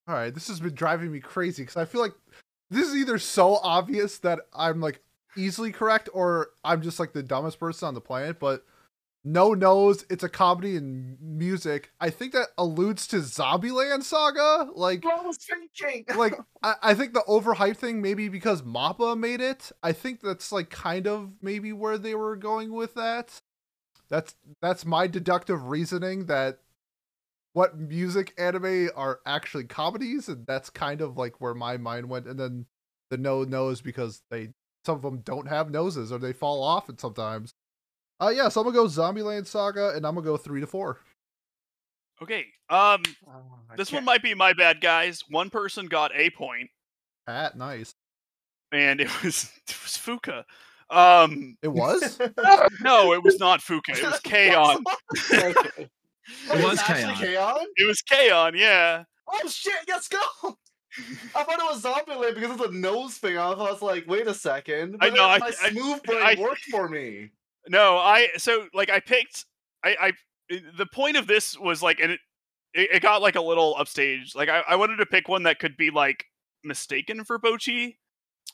[0.08, 2.14] All right, this has been driving me crazy because I feel like
[2.70, 5.01] this is either so obvious that I'm like
[5.38, 8.66] easily correct or I'm just like the dumbest person on the planet, but
[9.24, 11.91] no knows it's a comedy and music.
[11.99, 14.69] I think that alludes to Zombieland Saga.
[14.74, 16.05] Like I was thinking.
[16.17, 19.71] like I, I think the overhyped thing maybe because Mappa made it.
[19.82, 23.41] I think that's like kind of maybe where they were going with that.
[24.09, 26.59] That's that's my deductive reasoning that
[27.53, 32.28] what music anime are actually comedies, and that's kind of like where my mind went.
[32.28, 32.65] And then
[33.09, 34.49] the no knows because they
[34.86, 37.53] some of them don't have noses or they fall off and sometimes.
[38.24, 40.99] Uh yeah, so I'm gonna go Zombieland Saga and I'm gonna go three to four.
[42.21, 42.45] Okay.
[42.69, 43.41] Um, Oh,
[43.76, 45.24] this one can't- might be my bad, guys.
[45.30, 46.69] One person got a point,
[47.28, 47.93] Pat, nice.
[48.71, 50.43] and it was it was Fuka.
[50.89, 52.19] Um, It was?
[52.82, 53.97] no, it was not Fuka.
[53.97, 54.84] It was K-On.
[55.15, 56.84] It was it's
[57.19, 57.65] K-On?
[57.76, 58.55] It was K-On.
[58.55, 59.03] Yeah.
[59.28, 60.19] Oh shit, let's go!
[61.36, 63.38] I thought it was Zombieland because it's a nose thing.
[63.38, 64.97] I was like, wait a second.
[65.01, 67.32] I know, then I- my I- smooth brain I- worked for me.
[67.68, 69.45] No, I so like I picked
[69.84, 70.11] I I
[70.78, 72.20] the point of this was like and it
[72.74, 74.36] it, it got like a little upstage.
[74.36, 76.26] Like I, I wanted to pick one that could be like
[76.64, 77.95] mistaken for Bocchi.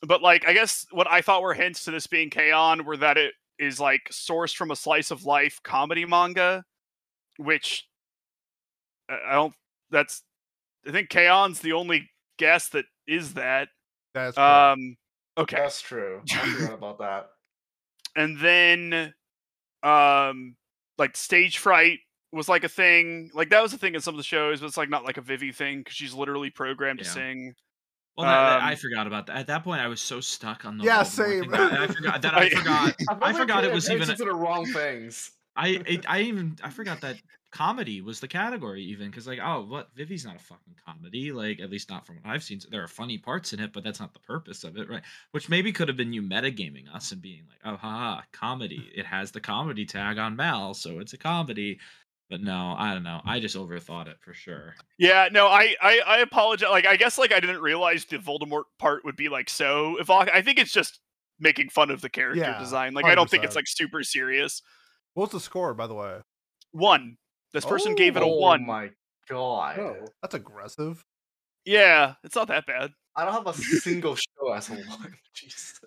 [0.05, 2.85] But like I guess what I thought were hints to this being K-On!
[2.85, 6.63] were that it is like sourced from a slice of life comedy manga,
[7.37, 7.87] which
[9.09, 9.53] I I don't
[9.89, 10.23] that's
[10.87, 13.69] I think K-On!'s the only guess that is that.
[14.13, 14.79] That's correct.
[14.79, 14.97] Um
[15.37, 15.57] okay.
[15.57, 16.21] That's true.
[16.31, 17.29] I forgot about that.
[18.15, 19.13] And then
[19.83, 20.55] um
[20.97, 21.99] like stage fright
[22.33, 24.67] was like a thing like that was a thing in some of the shows but
[24.67, 27.53] it's like not like a Vivy thing because she's literally programmed to sing
[28.17, 29.37] Well, that, that- I Um, forgot about that.
[29.37, 31.39] At that point, I was so stuck on the Yeah, Voldemort same.
[31.41, 32.95] thing that I, I forgot that I I- forgot.
[33.09, 34.05] I, I forgot it was even.
[34.07, 35.31] to the wrong things.
[35.59, 37.17] I it, I even I forgot that
[37.51, 41.59] comedy was the category even because like oh what Vivy's not a fucking comedy like
[41.59, 43.99] at least not from what I've seen there are funny parts in it but that's
[43.99, 45.01] not the purpose of it right?
[45.31, 48.91] Which maybe could have been you metagaming us and being like oh haha comedy.
[48.95, 51.79] It has the comedy tag on Mal so it's a comedy.
[52.29, 53.21] But no I don't know.
[53.25, 54.75] I just overthought it for sure.
[54.99, 58.65] Yeah no I, I i apologize like i guess like i didn't realize the voldemort
[58.77, 60.99] part would be like so evoc- i think it's just
[61.39, 64.61] making fun of the character Yeah, design like i don't think it's like super serious
[65.19, 66.19] What's the score, by the way?
[66.71, 67.17] one
[67.51, 68.91] this person gave it a oh one my
[69.27, 69.79] god.
[69.79, 70.05] Oh.
[70.21, 71.03] That's aggressive.
[71.65, 75.15] yeah it's not that bad I don't have a single show as a one.
[75.33, 75.79] Jesus.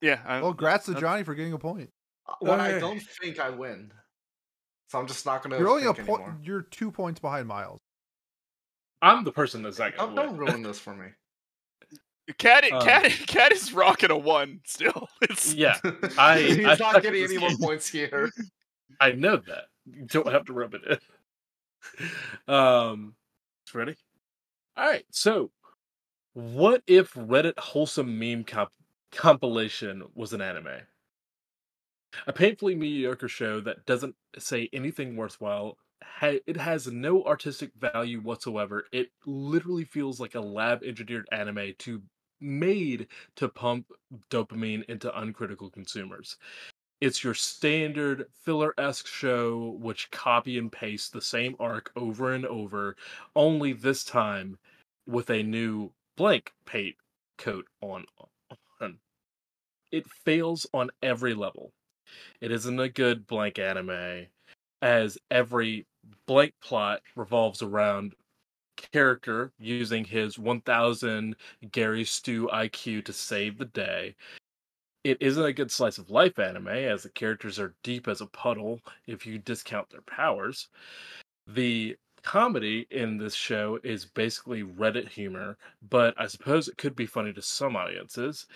[0.00, 1.90] yeah I, Well, grats to Johnny for getting a point.
[2.28, 3.92] Uh, When I don't think I win.
[4.88, 6.22] So I'm just not gonna You're only a think point.
[6.42, 7.80] You're two points behind Miles.
[9.02, 9.96] I'm the person that's like.
[9.96, 10.38] Don't, don't win.
[10.38, 11.08] ruin this for me.
[12.36, 15.78] Cat Um, cat cat is rocking a one still it's Yeah,
[16.18, 18.30] I- He's I- not getting any more points here.
[19.00, 19.64] I know that.
[19.86, 20.82] You don't have to rub it
[22.48, 22.52] in.
[22.52, 23.14] Um,
[23.72, 23.96] ready?
[24.76, 25.04] All right.
[25.10, 25.50] So,
[26.34, 28.72] what if Reddit wholesome meme comp-
[29.12, 30.68] compilation was an anime?
[32.26, 35.76] A painfully mediocre show that doesn't say anything worthwhile.
[36.22, 38.86] It has no artistic value whatsoever.
[38.92, 42.02] It literally feels like a lab engineered anime to
[42.40, 43.86] made to pump
[44.30, 46.36] dopamine into uncritical consumers.
[47.00, 52.44] It's your standard filler esque show which copy and paste the same arc over and
[52.44, 52.96] over,
[53.36, 54.58] only this time
[55.06, 56.96] with a new blank paint
[57.36, 58.04] coat on.
[58.80, 58.98] on.
[59.92, 61.72] It fails on every level.
[62.40, 64.26] It isn't a good blank anime,
[64.82, 65.86] as every
[66.26, 68.14] blank plot revolves around
[68.92, 71.36] character using his 1000
[71.72, 74.14] Gary Stu IQ to save the day.
[75.04, 78.26] It isn't a good slice of life anime, as the characters are deep as a
[78.26, 80.68] puddle if you discount their powers.
[81.46, 85.56] The comedy in this show is basically Reddit humor,
[85.88, 88.46] but I suppose it could be funny to some audiences.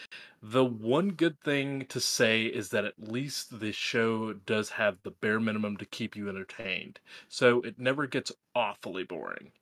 [0.43, 5.13] The one good thing to say is that at least the show does have the
[5.13, 9.53] bare minimum to keep you entertained, so it never gets awfully boring.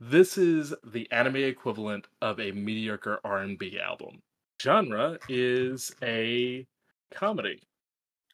[0.00, 4.22] This is the anime equivalent of a mediocre R&B album.
[4.62, 6.66] Genre is a
[7.14, 7.60] comedy.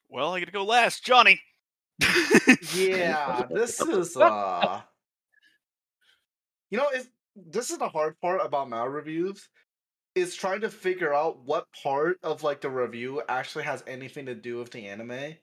[0.08, 1.40] well i gotta go last johnny
[2.74, 4.80] Yeah, this is uh
[6.70, 9.48] You know, it's, this is the hard part about my reviews
[10.14, 14.34] is trying to figure out what part of like the review actually has anything to
[14.34, 15.34] do with the anime.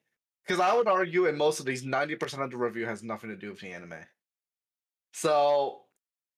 [0.45, 3.35] Because I would argue in most of these, 90% of the review has nothing to
[3.35, 3.95] do with the anime.
[5.13, 5.84] So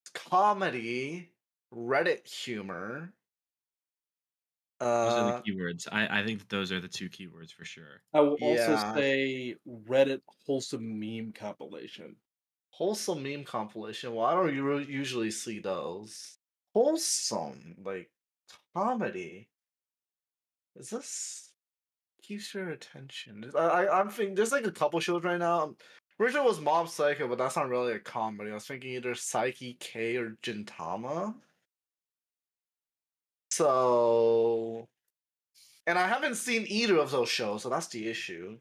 [0.10, 1.34] comedy,
[1.74, 3.14] Reddit humor.
[4.80, 8.04] those Uh, are the keywords I I think those are the two keywords for sure
[8.14, 8.70] I will Yeah.
[8.76, 12.16] also say Reddit wholesome meme compilation.
[12.70, 14.14] wholesome meme compilation.
[14.14, 16.38] Well, I don't u- usually see those.
[16.76, 18.12] wholesome, like
[18.76, 19.50] comedy.
[20.76, 21.54] Is this
[22.22, 23.52] keeps your attention?
[23.56, 25.76] I, I I'm thinking there's like a couple shows right now.
[26.20, 28.52] Um, Original was Mob Psycho, but that's not really a comedy.
[28.52, 31.36] I was thinking either Saiki K or Gintama.
[33.52, 34.88] So,
[35.88, 38.60] and I haven't seen either of those shows, so that's the issue.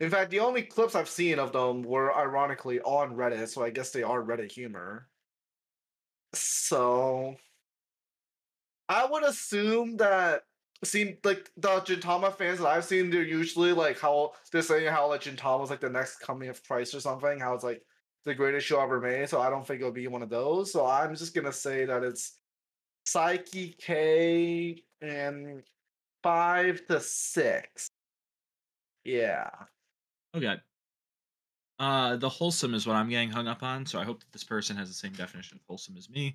[0.00, 3.70] In fact, the only clips I've seen of them were ironically on Reddit, so I
[3.70, 5.08] guess they are Reddit humor.
[6.34, 7.36] So,
[8.88, 10.42] I would assume that
[10.84, 15.08] see like the Gintama fans that I've seen, they're usually like how they're saying how
[15.08, 17.82] like Gintama's like the next coming of Christ or something, how it's like
[18.24, 19.28] the greatest show ever made.
[19.28, 20.72] So I don't think it'll be one of those.
[20.72, 22.38] So I'm just gonna say that it's
[23.06, 25.62] Saiki K and
[26.22, 27.88] five to six.
[29.04, 29.50] Yeah.
[30.36, 30.56] Okay.
[31.80, 34.42] Uh, the wholesome is what I'm getting hung up on, so I hope that this
[34.42, 36.34] person has the same definition of wholesome as me.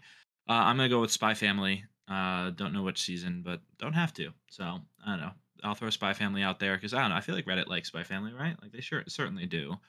[0.50, 1.84] Uh, I'm gonna go with Spy Family.
[2.08, 4.32] Uh, don't know which season, but don't have to.
[4.50, 5.32] So I don't know.
[5.64, 7.16] I'll throw Spy Family out there because I don't know.
[7.16, 8.62] I feel like Reddit likes Spy Family, right?
[8.62, 9.72] Like they sure certainly do.
[9.72, 9.80] And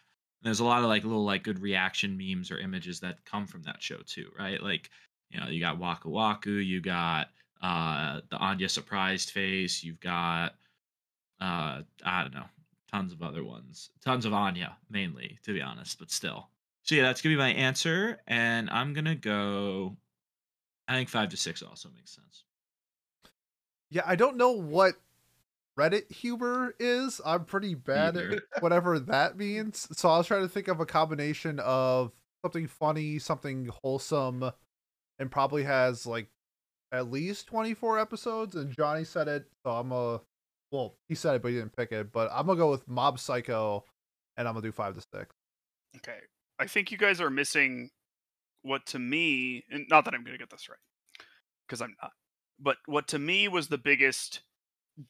[0.43, 3.63] there's a lot of like little like good reaction memes or images that come from
[3.65, 4.63] that show too, right?
[4.63, 4.91] Like
[5.31, 7.29] you know, you got Waka Waku, you got
[7.61, 10.55] uh the Anya surprised face, you've got
[11.41, 12.47] uh I don't know,
[12.93, 16.49] tons of other ones, tons of Anya mainly, to be honest, but still.
[16.83, 19.97] So yeah, that's gonna be my answer, and I'm gonna go.
[20.89, 22.45] I think five to six also makes sense.
[23.91, 24.95] Yeah, I don't know what
[25.79, 27.21] Reddit humor is.
[27.25, 28.33] I'm pretty bad Either.
[28.33, 29.89] at whatever that means.
[29.93, 32.13] So I was trying to think of a combination of
[32.45, 34.51] something funny, something wholesome,
[35.19, 36.29] and probably has like
[36.93, 38.55] at least 24 episodes.
[38.55, 40.21] And Johnny said it, so I'm a
[40.71, 42.13] well, he said it, but he didn't pick it.
[42.13, 43.85] But I'm gonna go with Mob Psycho,
[44.37, 45.35] and I'm gonna do five to six.
[45.97, 46.19] Okay.
[46.59, 47.91] I think you guys are missing
[48.65, 50.79] what to me, and not that I'm going to get this right,
[51.67, 52.11] because I'm not,
[52.59, 54.41] but what to me was the biggest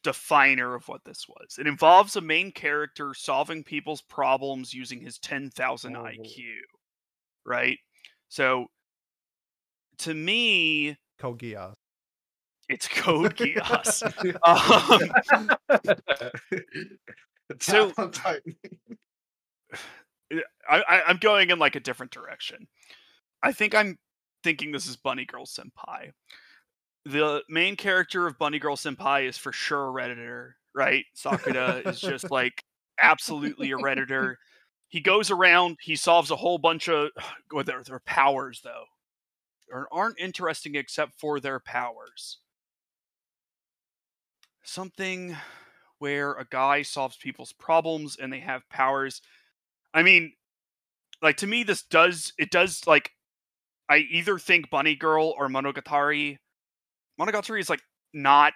[0.03, 1.57] definer of what this was.
[1.59, 6.03] It involves a main character solving people's problems using his 10,000 Oh.
[6.03, 6.39] IQ,
[7.45, 7.79] right?
[8.29, 8.67] So
[9.99, 11.75] to me, Code Geass.
[12.69, 14.03] it's Code Geass.
[15.71, 15.89] um,
[17.61, 18.57] So- Attack on Titan.
[20.69, 22.67] I, I, I'm going in like a different direction.
[23.45, 23.99] I think I'm
[24.43, 26.13] thinking this is Bunny Girl Senpai.
[27.05, 31.05] The main character of Bunny Girl Senpai is for sure a redditor, right?
[31.15, 32.65] Sakuta is just like
[32.99, 34.37] absolutely a redditor.
[34.89, 37.11] He goes around, he solves a whole bunch of
[37.53, 38.85] well, their their powers though,
[39.71, 42.39] or aren't interesting except for their powers.
[44.63, 45.37] Something
[45.99, 49.21] where a guy solves people's problems and they have powers.
[49.93, 50.33] I mean,
[51.21, 53.11] like to me, this does it does like
[53.89, 56.39] I either think Bunny Girl or Monogatari.
[57.21, 57.83] Monogatari is like
[58.13, 58.53] not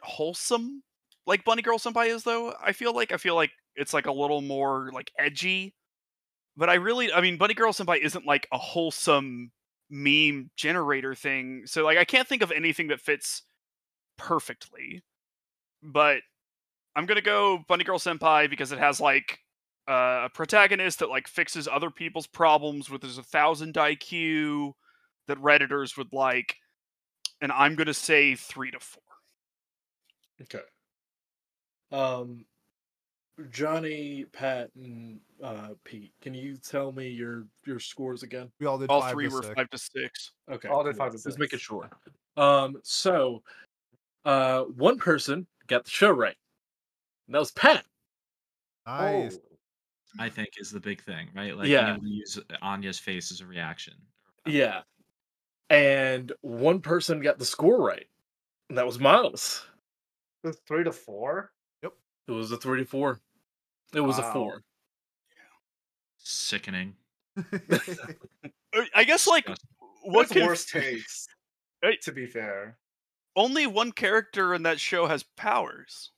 [0.00, 0.82] wholesome
[1.26, 2.54] like Bunny Girl Senpai is though.
[2.62, 5.74] I feel like I feel like it's like a little more like edgy.
[6.56, 9.50] But I really I mean Bunny Girl Senpai isn't like a wholesome
[9.90, 11.62] meme generator thing.
[11.66, 13.42] So like I can't think of anything that fits
[14.16, 15.02] perfectly.
[15.82, 16.20] But
[16.94, 19.40] I'm gonna go Bunny Girl Senpai because it has like
[19.88, 24.72] uh, a protagonist that like fixes other people's problems with his a thousand IQ
[25.28, 26.56] that redditors would like,
[27.40, 29.02] and I'm gonna say three to four.
[30.42, 30.60] Okay.
[31.92, 32.44] Um,
[33.50, 38.50] Johnny, Pat, and uh, Pete, can you tell me your your scores again?
[38.58, 39.54] We all did All five three to were six.
[39.54, 40.32] five to six.
[40.50, 40.68] Okay.
[40.68, 40.98] All did cool.
[41.04, 41.38] five to Just six.
[41.38, 41.90] making sure.
[42.36, 43.42] Um, so,
[44.24, 46.36] uh, one person got the show right.
[47.28, 47.84] And that was Pat.
[48.86, 49.36] Nice.
[49.36, 49.55] Oh,
[50.18, 51.56] I think is the big thing, right?
[51.56, 51.84] Like Yeah.
[51.84, 53.94] being able to use Anya's face as a reaction.
[54.46, 54.82] Yeah.
[55.70, 58.06] And one person got the score right.
[58.68, 59.66] And that was Miles.
[60.44, 61.52] it's three to four.
[61.82, 61.92] Yep.
[62.28, 63.20] It was a three to four.
[63.94, 64.62] It was a four.
[66.18, 66.94] Sickening.
[68.74, 69.66] Uh, I guess like Disgusting.
[70.02, 71.28] what What's can worst takes?
[71.80, 71.96] Hey.
[72.02, 72.76] To be fair,
[73.36, 76.10] only one character in that show has powers.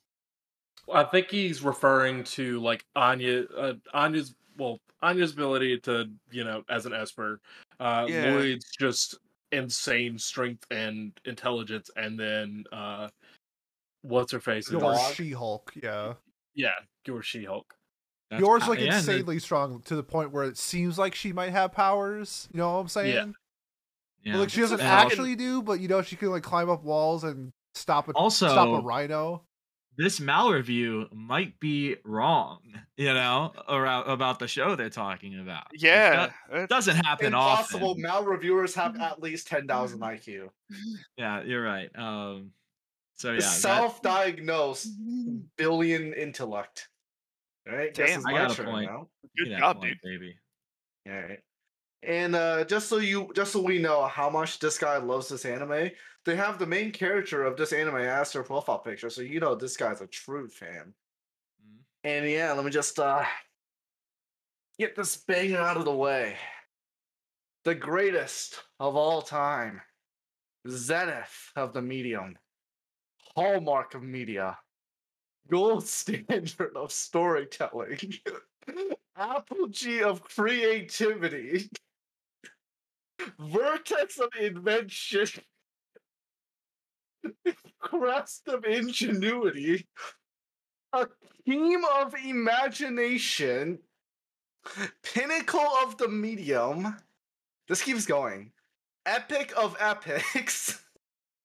[0.93, 6.63] I think he's referring to like Anya, uh, Anya's well, Anya's ability to you know
[6.69, 7.41] as an Esper,
[7.81, 8.33] uh, Yeah.
[8.33, 9.17] Lloyd's just
[9.53, 13.09] insane strength and intelligence, and then uh,
[14.03, 14.71] what's her face?
[14.71, 15.15] Your Dog.
[15.15, 16.15] She Hulk, yeah.
[16.55, 16.71] Yeah,
[17.07, 17.75] your She Hulk.
[18.31, 21.15] That's Yours like yeah, and the- insanely strong to the point where it seems like
[21.15, 22.49] she might have powers.
[22.53, 23.35] You know what I'm saying?
[24.23, 24.33] yeah.
[24.33, 26.83] Well, like she doesn't And actually do, but you know she can like climb up
[26.85, 29.45] walls and stop a Also, stop a rhino.
[29.99, 32.61] This Mal review might be wrong,
[32.97, 35.67] you know, around about the show they're talking about.
[35.75, 37.91] Yeah, it- doesn't happen Impossible.
[37.91, 38.03] often.
[38.03, 40.49] Mal reviewers have at least ten thousand IQ.
[41.19, 41.91] Yeah, you're right.
[41.99, 42.53] Um,
[43.17, 44.89] so yeah, Self-diagnosed
[45.57, 46.89] billion intellect.
[47.69, 48.91] All right, guess Damn, it's I my got a point.
[48.91, 49.09] now.
[49.37, 50.21] good job, point, dude.
[50.21, 50.37] baby.
[51.09, 51.41] All right.
[52.05, 55.45] And uh, just so you, just so we know how much this guy loves this
[55.45, 55.91] anime,
[56.25, 59.55] they have the main character of this anime as their profile picture, so you know
[59.55, 60.95] this guy's a true fan.
[61.63, 61.85] Mhm.
[62.05, 63.25] And yeah, let me just uh
[64.79, 66.39] get this banger out of the way.
[67.65, 69.83] The greatest of all time,
[70.69, 72.39] zenith of the medium,
[73.37, 74.59] hallmark of media,
[75.49, 77.99] gold standard of storytelling,
[79.17, 81.71] apogee of creativity,
[83.39, 85.29] vertex of invention,
[87.79, 89.87] crest of ingenuity,
[90.93, 91.07] a
[91.47, 93.79] team of imagination,
[95.03, 96.97] pinnacle of the medium.
[97.69, 98.53] This keeps going.
[99.07, 100.83] Epic of epics.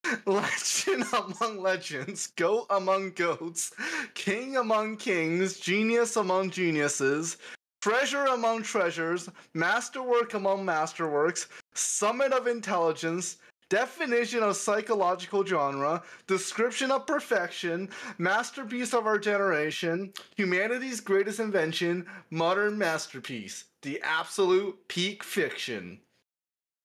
[0.26, 3.72] Legend among legends, goat among goats,
[4.14, 7.38] king among kings, genius among geniuses,
[7.82, 13.38] treasure among treasures, masterwork among masterworks, summit of intelligence,
[13.74, 22.78] definition of psychological genre, description of perfection, masterpiece of our generation, humanity's greatest invention, modern
[22.78, 26.00] masterpiece, the absolute peak fiction.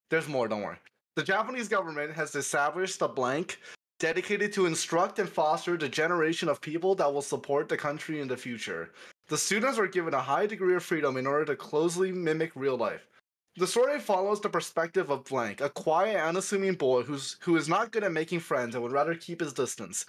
[0.08, 0.78] There's more, don't worry.
[1.14, 3.60] The Japanese government has established a blank
[4.00, 8.28] dedicated to instruct and foster the generation of people that will support the country in
[8.28, 8.92] the future.
[9.28, 12.78] The students are given a high degree of freedom in order to closely mimic real
[12.78, 13.06] life.
[13.58, 17.90] The story follows the perspective of Blank, a quiet, unassuming boy who's who is not
[17.90, 20.06] good at making friends and would rather keep his distance,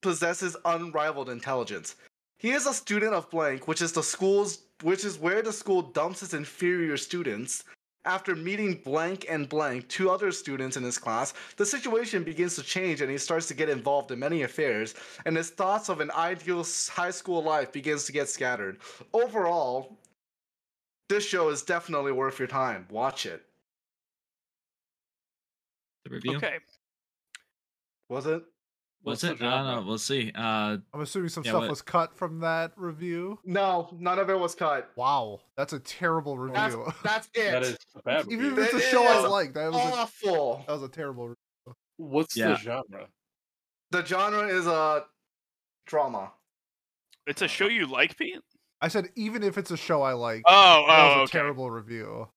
[0.00, 1.96] possesses unrivaled intelligence.
[2.38, 5.82] He is a student of Blank, which is the school's which is where the school
[5.82, 7.64] dumps its inferior students.
[8.06, 12.62] After meeting Blank and Blank, two other students in his class, the situation begins to
[12.62, 14.94] change and he starts to get involved in many affairs,
[15.26, 18.78] and his thoughts of an ideal high school life begins to get scattered.
[19.12, 19.98] Overall,
[21.12, 22.86] this show is definitely worth your time.
[22.90, 23.42] Watch it.
[26.04, 26.36] The review.
[26.38, 26.56] Okay.
[28.08, 28.42] Was it?
[29.04, 29.42] Was it?
[29.42, 29.84] I don't know.
[29.86, 30.32] We'll see.
[30.34, 33.38] Uh, I'm assuming some Yeah, stuff what- was cut from that review.
[33.44, 34.90] No, none of it was cut.
[34.96, 36.86] Wow, that's a terrible review.
[37.02, 37.50] that's it.
[37.52, 38.46] That is a bad review.
[38.46, 40.64] Even if it's a It show I like, that was a, awful.
[40.66, 41.28] that was a terrible.
[41.30, 41.34] Re-
[41.98, 42.48] What's Yeah.
[42.50, 43.06] the genre?
[43.90, 45.04] The genre is a
[45.86, 46.32] drama.
[47.26, 48.40] It's a show you like, Pete?
[48.82, 51.38] I said even if it's a show I like, Oh, that was oh, a okay.
[51.38, 52.28] terrible review.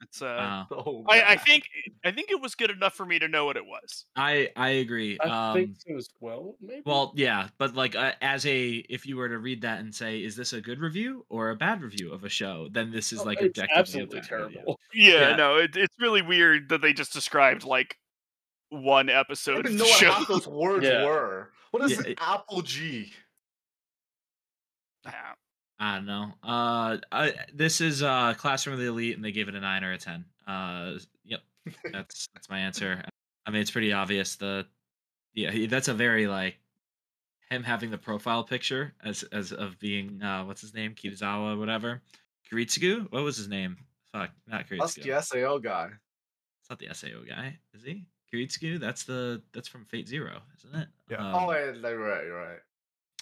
[0.00, 1.64] It's uh, Oh, I, I think
[2.04, 4.04] I think it was good enough for me to know what it was.
[4.16, 5.16] I I agree.
[5.20, 6.56] I um, think so as well.
[6.60, 6.82] Maybe.
[6.84, 10.18] Well, yeah, but like uh, as a if you were to read that and say,
[10.24, 12.68] is this a good review or a bad review of a show?
[12.72, 14.80] Then this is Oh, like objectively absolutely terrible.
[14.94, 15.36] Yeah, Yeah.
[15.36, 17.96] no, it, it's really weird that they just described like
[18.70, 20.10] one I episode don't of even the know what show.
[20.12, 21.04] half those words Yeah.
[21.04, 21.50] were.
[21.70, 23.12] What is Yeah, it- Apple G?
[25.82, 25.92] Yeah.
[25.92, 26.32] I don't know.
[26.42, 29.84] Uh, I, this is uh Classroom of the Elite, and they gave it a nine
[29.84, 30.24] or a ten.
[30.46, 31.40] Uh, yep,
[31.92, 33.02] that's that's my answer.
[33.46, 34.36] I mean, it's pretty obvious.
[34.36, 34.66] The
[35.34, 36.58] yeah, that's a very like
[37.50, 42.00] him having the profile picture as as of being uh what's his name Kitazawa whatever
[42.50, 43.10] Kiritsugu.
[43.10, 43.76] What was his name?
[44.12, 45.04] Fuck, not That's Kiritsugu.
[45.04, 45.88] the SAO guy.
[46.60, 48.04] It's not the SAO guy, is he?
[48.32, 48.78] Kiritsugu?
[48.78, 50.88] That's the that's from Fate Zero, isn't it?
[51.10, 51.16] Yeah.
[51.18, 52.58] Um, oh, wait, you're right, you're right.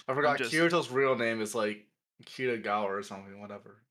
[0.08, 1.86] I forgot just- Kirito's real name is like
[2.24, 3.82] Kitagawa or something, whatever.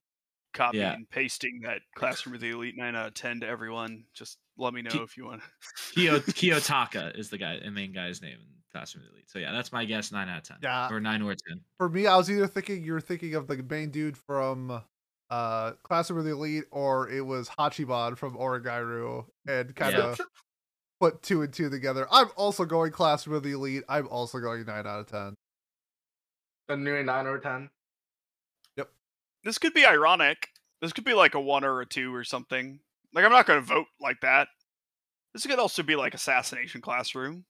[0.52, 0.94] Copying Yeah.
[0.94, 4.04] and pasting that classroom of the elite nine out of ten to everyone.
[4.14, 5.42] Just let me know Ki- if you want.
[5.94, 9.30] Kiyo Kiyotaka is the guy, the main guy's name in Classroom of the Elite.
[9.30, 10.10] So yeah, that's my guess.
[10.12, 10.56] Nine out of ten.
[10.62, 10.88] Yeah.
[10.90, 11.60] or nine or ten.
[11.78, 14.82] For me, I was either thinking you were thinking of the main dude from
[15.30, 20.04] uh Classroom of the Elite, or it was Hachiman from Oregairu, and kind Yeah.
[20.10, 20.20] of
[21.00, 22.08] put two and two together.
[22.10, 23.84] I'm also going Classroom of the Elite.
[23.88, 25.34] I'm also going nine out of ten.
[26.68, 27.70] A new nine or ten.
[29.44, 30.48] This could be ironic.
[30.80, 32.80] This could be like a one or a two or something.
[33.14, 34.48] Like I'm not going to vote like that.
[35.34, 37.44] This could also be like assassination classroom.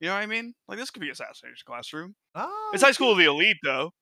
[0.00, 0.54] You know what I mean?
[0.68, 2.14] Like this could be assassination classroom.
[2.34, 3.92] Ah, It's high school of the elite though.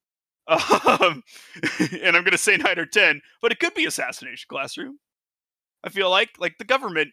[0.48, 1.22] Um,
[2.02, 4.98] and I'm gonna say nine or ten, but it could be assassination classroom.
[5.84, 7.10] I feel like like the government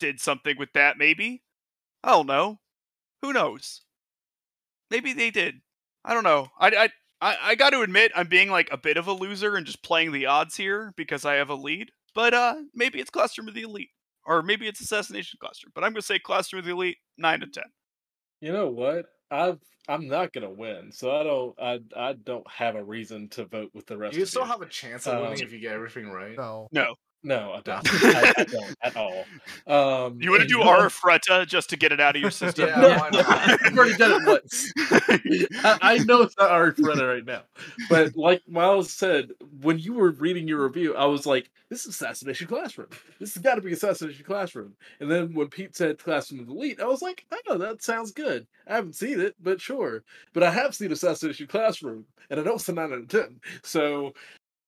[0.00, 0.98] did something with that.
[0.98, 1.42] Maybe
[2.04, 2.60] I don't know.
[3.22, 3.82] Who knows?
[4.90, 5.60] Maybe they did.
[6.04, 6.48] I don't know.
[6.58, 6.88] I I
[7.20, 9.82] I, I got to admit I'm being like a bit of a loser and just
[9.82, 11.90] playing the odds here because I have a lead.
[12.14, 13.90] But uh, maybe it's classroom of the elite,
[14.24, 15.72] or maybe it's assassination classroom.
[15.74, 17.64] But I'm gonna say classroom of the elite nine to ten.
[18.40, 19.06] You know what?
[19.30, 19.58] I've
[19.88, 23.70] I'm not gonna win, so I don't I I don't have a reason to vote
[23.74, 24.16] with the rest.
[24.16, 24.48] You of still you.
[24.48, 26.36] have a chance of winning Um, if you get everything right.
[26.36, 26.68] No.
[26.72, 26.94] No.
[27.24, 27.88] No, I don't.
[28.04, 29.24] I, I don't at all.
[29.66, 30.90] Um, You want to do no- Aura
[31.46, 32.68] just to get it out of your system?
[32.68, 32.90] Yeah, No.
[33.20, 34.72] I've already done it once.
[35.64, 37.42] I, I know it's not Arifureta right now,
[37.90, 39.30] but like Miles said,
[39.60, 42.88] when you were reading your review, I was like, "This is Assassination Classroom.
[43.18, 46.80] This has got to be Assassination Classroom." And then when Pete said Classroom of Elite,
[46.80, 48.46] I was like, "Oh, that sounds good.
[48.68, 50.04] I haven't seen it, but sure.
[50.34, 53.40] But I have seen Assassination Classroom, and I know it's a nine out of ten.
[53.62, 54.14] So,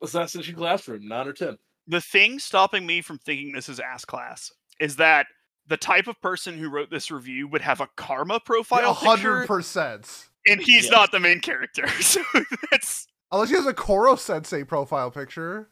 [0.03, 1.57] Assassination Classroom, nine or ten.
[1.91, 4.51] The thing stopping me from thinking this is ass class
[4.81, 5.27] is that
[5.67, 9.41] the type of person who wrote this review would have a karma profile A hundred
[9.41, 10.29] picture, percent.
[10.49, 10.91] and he's Yes.
[10.93, 11.87] not the main character.
[12.01, 12.23] So
[12.71, 15.71] that's Unless he has a Koro Sensei profile picture.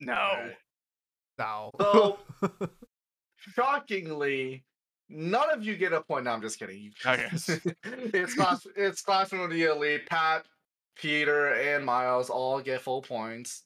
[0.00, 0.50] no.
[1.38, 1.70] No.
[1.80, 2.18] So-
[3.54, 4.64] Shockingly,
[5.08, 6.24] none of you get a point.
[6.24, 6.92] No, I'm just kidding.
[7.06, 7.28] Okay.
[7.34, 8.66] it's class.
[8.76, 10.06] It's classroom of the elite.
[10.08, 10.44] Pat,
[10.96, 13.62] Peter, and Miles all get full points.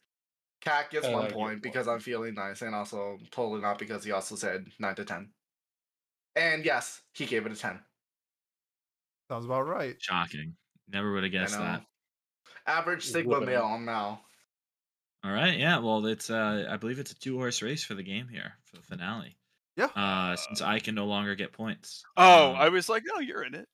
[0.65, 1.59] Cat gets Uh, one point get point one.
[1.61, 5.31] because I'm feeling nice, and also totally not because he also said nine to ten.
[6.37, 7.81] And yes, he gave it a ten.
[9.31, 9.97] Sounds about right.
[10.01, 10.57] Shocking.
[10.89, 11.83] Never would have guessed that.
[12.67, 13.47] Average Sigma Whooping.
[13.47, 13.65] male.
[13.65, 14.21] I'm now.
[15.25, 15.79] All right, yeah.
[15.79, 18.77] Well, it's uh, I believe it's a two horse race for the game here for
[18.77, 19.37] the finale.
[19.77, 19.89] Yeah.
[19.97, 22.05] Uh, since I can no longer get points.
[22.17, 23.67] Oh, Um, I was like, no, you're in it,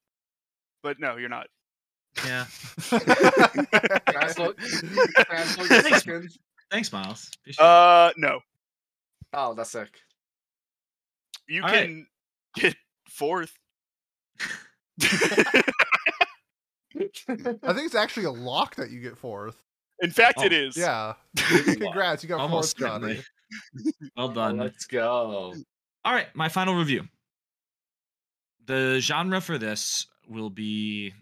[0.83, 1.49] but no, you're not.
[2.25, 2.47] yeah.
[2.91, 5.99] Can I slow, can I slow you a Thanks.
[6.05, 6.29] second?
[6.71, 7.31] Thanks, Miles.
[7.41, 7.65] Appreciate.
[7.65, 8.41] Uh, no,
[9.33, 9.89] Oh, that's sick.
[11.49, 11.87] you All right.
[11.87, 12.07] can
[12.57, 12.75] get
[13.09, 13.53] fourth.
[15.03, 15.63] I
[17.29, 19.57] think it's actually a lock that you get fourth.
[20.01, 20.77] In fact, Oh, it is.
[20.77, 21.15] Yeah.
[21.37, 23.21] Congrats, you got Almost fourth, Johnny.
[24.17, 24.59] Well done.
[24.59, 25.55] Let's go.
[26.05, 27.03] All right, my final review.
[28.67, 31.13] The genre for this will be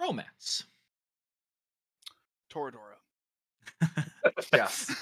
[0.00, 0.64] romance.
[2.52, 2.85] Toradora.
[4.52, 4.94] Yes.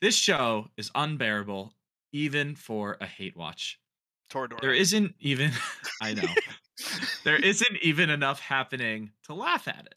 [0.00, 1.72] This show is unbearable,
[2.12, 3.80] even for a hate watch.
[4.30, 4.60] Toradora.
[4.60, 5.52] There isn't even,
[6.02, 6.28] I know,
[7.24, 9.94] there isn't even enough happening to laugh at it.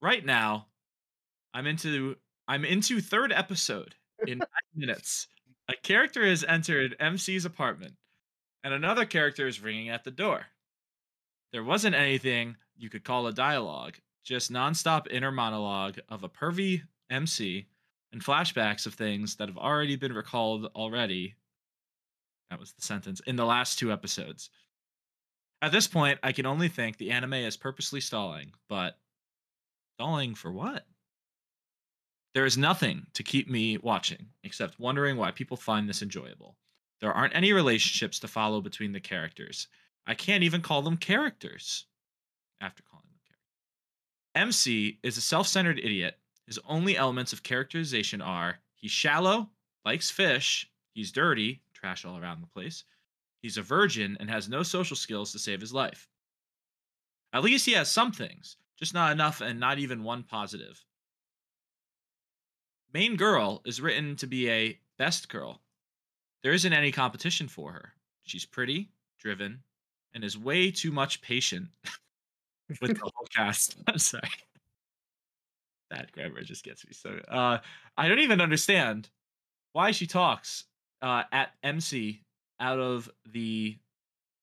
[0.00, 0.66] Right now,
[1.54, 2.16] I'm into
[2.48, 3.94] I'm into third episode
[4.26, 5.28] in nine minutes.
[5.68, 7.94] A character has entered MC's apartment,
[8.64, 10.46] and another character is ringing at the door.
[11.52, 16.82] There wasn't anything you could call a dialogue, just nonstop inner monologue of a pervy
[17.10, 17.66] MC
[18.12, 21.34] and flashbacks of things that have already been recalled already.
[22.50, 24.50] That was the sentence in the last two episodes.
[25.60, 28.98] At this point, I can only think the anime is purposely stalling, but
[29.96, 30.86] stalling for what?
[32.34, 36.56] There is nothing to keep me watching except wondering why people find this enjoyable.
[37.00, 39.68] There aren't any relationships to follow between the characters.
[40.06, 41.86] I can't even call them characters
[42.60, 42.82] after.
[44.34, 46.18] MC is a self centered idiot.
[46.46, 49.50] His only elements of characterization are he's shallow,
[49.84, 52.84] likes fish, he's dirty, trash all around the place,
[53.40, 56.08] he's a virgin, and has no social skills to save his life.
[57.32, 60.84] At least he has some things, just not enough and not even one positive.
[62.92, 65.62] Main girl is written to be a best girl.
[66.42, 67.94] There isn't any competition for her.
[68.22, 69.62] She's pretty, driven,
[70.12, 71.68] and is way too much patient
[72.80, 73.76] with the whole cast.
[73.86, 74.28] I'm sorry.
[75.90, 77.18] That grammar just gets me so.
[77.28, 77.58] Uh,
[77.96, 79.10] I don't even understand
[79.72, 80.64] why she talks
[81.02, 82.22] uh, at MC
[82.60, 83.76] out of the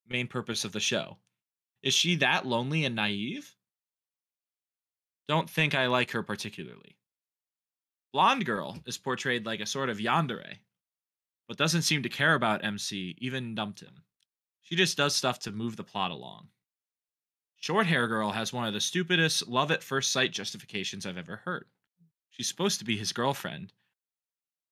[0.08, 1.18] main purpose of the show.
[1.82, 3.56] Is she that lonely and naive?
[5.28, 6.98] Don't think I like her particularly.
[8.12, 10.58] Blonde girl is portrayed like a sort of yandere,
[11.48, 14.04] but doesn't seem to care about MC, even dumped him.
[14.62, 16.50] She just does stuff to move the plot along.
[17.60, 21.36] Short hair girl has one of the stupidest love at first sight justifications I've ever
[21.44, 21.66] heard.
[22.30, 23.74] She's supposed to be his girlfriend.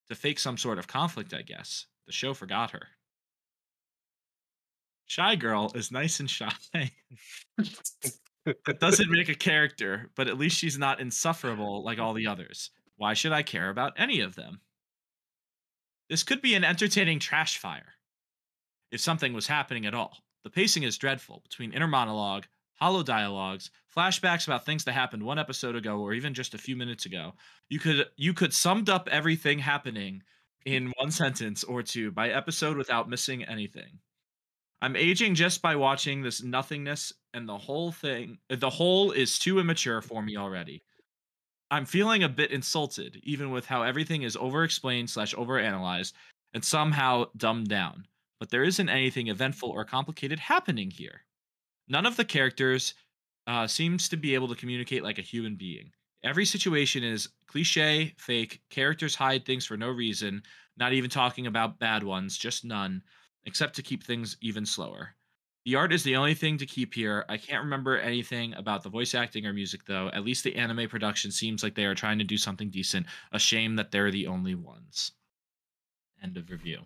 [0.07, 1.85] To fake some sort of conflict, I guess.
[2.05, 2.87] The show forgot her.
[5.05, 6.51] Shy girl is nice and shy.
[8.45, 12.71] that doesn't make a character, but at least she's not insufferable like all the others.
[12.95, 14.61] Why should I care about any of them?
[16.09, 17.95] This could be an entertaining trash fire.
[18.93, 20.17] If something was happening at all.
[20.45, 22.45] The pacing is dreadful between inner monologue,
[22.77, 26.75] hollow dialogues, flashbacks about things that happened one episode ago or even just a few
[26.75, 27.33] minutes ago.
[27.69, 30.23] You could you could summed up everything happening
[30.65, 33.99] in one sentence or two by episode without missing anything.
[34.81, 39.59] I'm aging just by watching this nothingness and the whole thing the whole is too
[39.59, 40.83] immature for me already.
[41.71, 46.15] I'm feeling a bit insulted, even with how everything is over explained slash over analyzed
[46.53, 48.07] and somehow dumbed down.
[48.39, 51.26] but there isn't anything eventful or complicated happening here.
[51.87, 52.93] None of the characters
[53.47, 55.91] uh, seems to be able to communicate like a human being.
[56.23, 58.61] Every situation is cliche, fake.
[58.69, 60.43] Characters hide things for no reason,
[60.77, 63.01] not even talking about bad ones, just none,
[63.45, 65.15] except to keep things even slower.
[65.65, 67.25] The art is the only thing to keep here.
[67.27, 70.09] I can't remember anything about the voice acting or music, though.
[70.13, 73.05] At least the anime production seems like they are trying to do something decent.
[73.33, 75.11] A shame that they're the only ones.
[76.23, 76.79] End of review.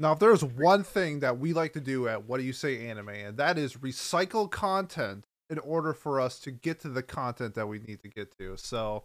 [0.00, 2.88] Now, if there's one thing that we like to do at What Do You Say
[2.88, 7.54] Anime, and that is recycle content in order for us to get to the content
[7.54, 8.56] that we need to get to.
[8.56, 9.04] So,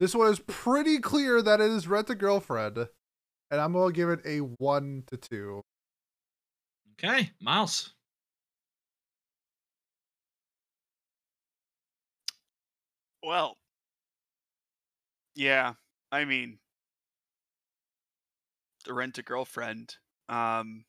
[0.00, 2.88] this one is pretty clear that it is Rent a Girlfriend,
[3.52, 5.62] and I'm going to give it a 1 to 2.
[6.94, 7.94] Okay, Miles.
[13.22, 13.56] Well,
[15.36, 15.74] yeah.
[16.10, 16.58] I mean,
[18.84, 19.98] to rent a girlfriend.
[20.28, 20.84] Um,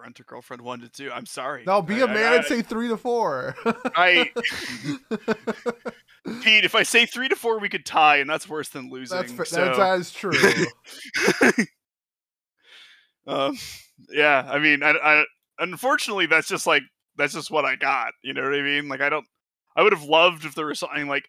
[0.00, 1.10] rent a girlfriend one to two.
[1.12, 1.64] I'm sorry.
[1.66, 3.56] No, be a a man and say 3 to 4.
[3.94, 4.30] I,
[6.42, 9.16] Pete, if I say three to four, we could tie, and that's worse than losing.
[9.16, 10.32] That's, fa- so, that, that is true.
[13.26, 13.56] um,
[14.10, 15.24] yeah, I mean, I, I,
[15.58, 16.82] unfortunately, that's just like
[17.16, 18.12] that's just what I got.
[18.22, 18.88] You know what I mean?
[18.88, 19.26] Like, I don't.
[19.76, 21.26] I would have loved if there was something like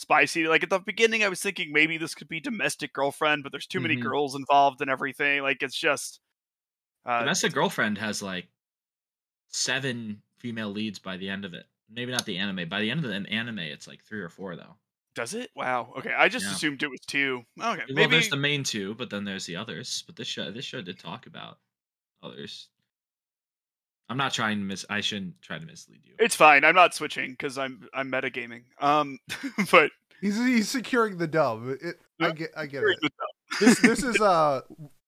[0.00, 0.46] spicy.
[0.48, 3.66] Like at the beginning, I was thinking maybe this could be domestic girlfriend, but there's
[3.66, 4.02] too many Mhm.
[4.02, 5.42] girls involved and everything.
[5.42, 6.20] Like, it's just.
[7.04, 8.48] Uh, Domestic Girlfriend has like
[9.48, 11.66] seven female leads by the end of it.
[11.88, 12.68] Maybe not the anime.
[12.68, 14.76] By the end of the anime, it's like three or four though.
[15.14, 15.50] does it?
[15.56, 15.92] Wow.
[15.98, 16.52] Okay, I just Yeah.
[16.52, 17.44] assumed it was two.
[17.60, 18.12] Okay, Well, maybe.
[18.12, 20.02] there's the main two, but then there's the others.
[20.06, 21.58] But this show, this show did talk about
[22.22, 22.68] others.
[24.10, 24.84] I'm not trying to miss.
[24.90, 26.14] I shouldn't try to mislead you.
[26.18, 26.64] It's fine.
[26.64, 28.62] I'm not switching because I'm I'm metagaming.
[28.80, 29.18] Um,
[29.70, 31.68] but he's, he's securing the dub.
[31.80, 32.98] It, I get I get it.
[33.60, 34.62] This this is uh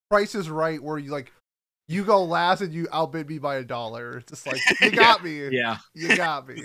[0.08, 1.32] Price is Right where you like
[1.88, 4.18] you go last and you outbid me by a dollar.
[4.18, 4.96] It's just like you Yeah.
[4.96, 5.48] got me.
[5.48, 5.78] Yeah.
[5.94, 6.62] You got me.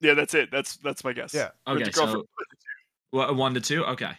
[0.00, 0.50] yeah, that's it.
[0.52, 1.34] That's that's my guess.
[1.34, 1.48] Yeah.
[1.66, 1.90] Okay.
[1.90, 2.12] Girlfriend.
[2.12, 2.24] So
[3.12, 3.84] wha- one to two.
[3.84, 4.12] Okay.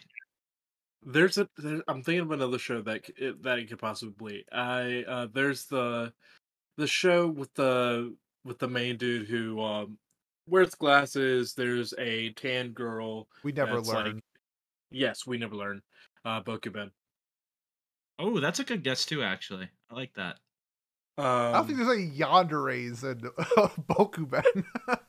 [1.06, 1.48] There's a.
[1.56, 4.44] There, I'm thinking of another show that it, that it could possibly.
[4.52, 6.12] I uh, there's the
[6.76, 8.14] the show with the
[8.44, 9.98] with the main dude who um
[10.48, 11.54] wears glasses.
[11.54, 13.28] There's a tan girl.
[13.42, 14.20] We never that's like- learn.
[14.90, 15.82] yes, we never learn.
[16.24, 16.90] Uh, Bokuben.
[18.18, 19.22] Oh, that's a good guess too.
[19.22, 20.36] Actually, I like that.
[21.16, 23.20] Um, I don't think there's any yanderes in
[23.88, 24.64] Bokuben.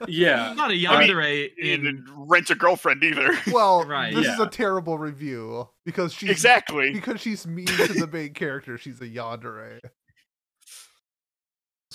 [0.07, 0.53] yeah.
[0.53, 1.87] Not a I mean, yandere in.
[1.87, 3.31] in rent a girlfriend either.
[3.51, 6.91] well, Right, this is a terrible review because she's exactly.
[6.93, 8.77] because she's mean to the main character.
[8.77, 9.79] She's a yandere.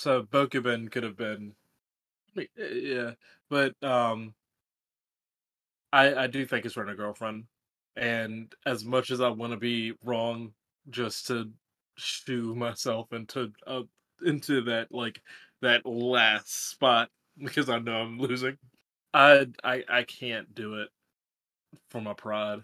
[0.01, 1.53] So Bokuben could have been,
[2.57, 3.11] yeah,
[3.51, 4.33] but um,
[5.93, 7.43] I I do think it's a Girlfriend,
[7.95, 10.53] and as much as I want to be wrong,
[10.89, 11.51] just to
[11.97, 13.83] shoo myself into uh
[14.25, 15.21] into that like
[15.61, 18.57] that last spot because I know I'm losing,
[19.13, 20.89] I I I can't do it
[21.91, 22.61] for my pride,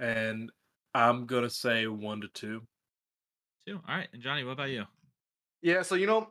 [0.00, 0.50] and
[0.94, 2.62] I'm gonna say one to two.
[3.68, 3.80] Two.
[3.88, 4.08] All right.
[4.12, 4.84] And Johnny, what about you?
[5.62, 6.28] Yeah, so you know,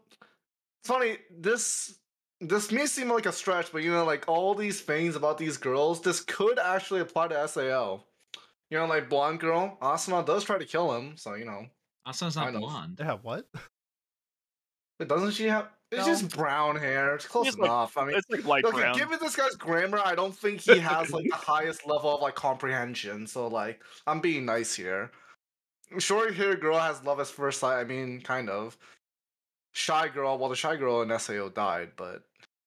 [0.81, 1.17] it's funny.
[1.37, 1.99] This
[2.41, 5.57] this may seem like a stretch, but you know, like all these things about these
[5.57, 8.03] girls, this could actually apply to Sao.
[8.71, 11.65] You know, like blonde girl, Asuna does try to kill him, so you know,
[12.05, 12.59] Asa's I not know.
[12.61, 12.97] blonde.
[12.99, 13.45] Yeah, what?
[14.99, 15.69] but doesn't she have?
[15.91, 16.11] It's No.
[16.13, 17.15] just brown hair.
[17.15, 17.95] It's close It's like- enough.
[17.97, 18.97] I mean, It's like light okay, brown.
[18.97, 22.33] given this guy's grammar, I don't think he has like the highest level of like
[22.35, 23.27] comprehension.
[23.27, 25.11] So like, I'm being nice here.
[25.99, 27.79] Short hair girl has love at first sight.
[27.79, 28.77] I mean, kind of.
[29.75, 30.37] Shy girl.
[30.37, 32.23] Well, the shy girl in Sao died, but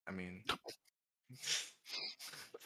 [0.07, 0.43] I mean.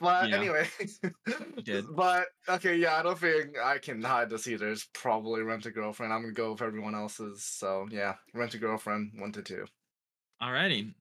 [0.01, 0.35] But Yeah.
[0.37, 0.67] anyway,
[1.95, 4.69] but okay, yeah, I don't think I can hide this either.
[4.69, 6.11] It's probably rent a girlfriend.
[6.11, 7.43] I'm gonna go with everyone else's.
[7.43, 9.65] So yeah, rent a girlfriend, one to two.
[10.41, 10.93] Alrighty.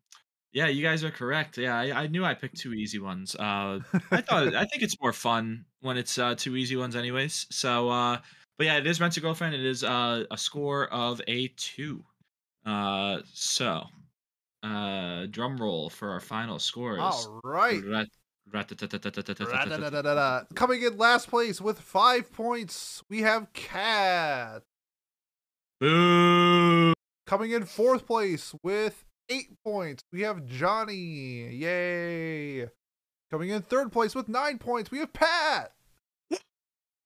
[0.53, 1.59] Yeah, you guys are correct.
[1.59, 3.35] Yeah, I, I knew I picked two easy ones.
[3.35, 3.81] Uh,
[4.13, 7.47] I thought I think it's more fun when it's uh, two easy ones, anyways.
[7.51, 8.19] So, uh,
[8.59, 9.55] but yeah, it is Rent a Girlfriend.
[9.55, 12.05] It is uh, a score of a two.
[12.65, 13.85] Uh, so,
[14.63, 17.01] uh, drum roll for our final scores.
[17.01, 17.83] All right.
[17.85, 18.09] Rat-
[20.55, 24.63] Coming in last place with five points, we have Cat.
[25.81, 26.93] Boo!
[27.27, 31.55] Coming in fourth place with eight points, we have Johnny.
[31.55, 32.69] Yay!
[33.31, 35.73] Coming in third place with nine points, we have Pat.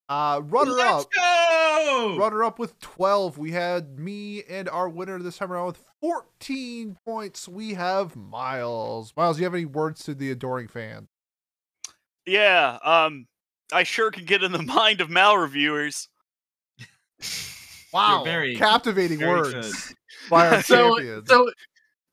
[0.08, 2.16] Uh, runner up, Let's go!
[2.18, 3.38] runner up with twelve.
[3.38, 7.48] We had me and our winner this time around with fourteen points.
[7.48, 9.12] We have Miles.
[9.16, 11.08] Miles, do you have any words to the adoring fan?
[12.24, 12.78] Yeah.
[12.84, 13.26] Um.
[13.72, 16.08] I sure can get in the mind of Mal reviewers.
[17.92, 19.94] Wow, very- captivating very words
[20.30, 21.28] by our So, champions.
[21.28, 21.50] so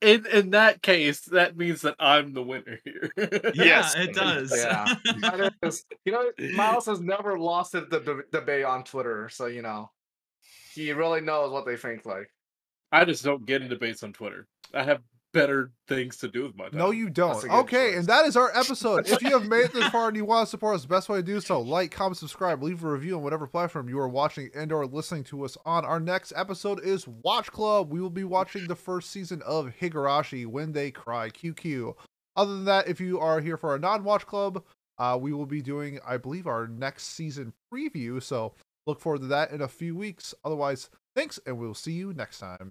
[0.04, 3.12] in in that case, that means that I'm the winner here.
[3.56, 3.94] Yes.
[3.96, 4.52] Yeah, it does.
[4.56, 4.86] Yeah.
[5.22, 9.62] That is- you know, Miles has never lost a deb- debate on Twitter, so you
[9.62, 9.90] know,
[10.74, 12.30] he really knows what they think like.
[12.92, 14.48] I just don't get into debates on Twitter.
[14.74, 15.02] I have
[15.34, 16.78] better things to do with my time.
[16.78, 17.44] No, you don't.
[17.44, 17.98] Okay, choice.
[17.98, 19.08] and that is our episode.
[19.10, 21.10] if you have made it this far and you want to support us, the best
[21.10, 24.08] way to do so, like, comment, subscribe, leave a review on whatever platform you are
[24.08, 25.84] watching and or listening to us on.
[25.84, 27.92] Our next episode is Watch Club.
[27.92, 31.96] We will be watching the first season of Higurashi When They Cry QQ.
[32.36, 34.64] Other than that, if you are here for a non-watch club,
[34.98, 38.22] uh, we will be doing, I believe, our next season preview.
[38.22, 38.54] So
[38.88, 40.34] look forward to that in a few weeks.
[40.46, 42.70] Otherwise, thanks, and we'll see you next time.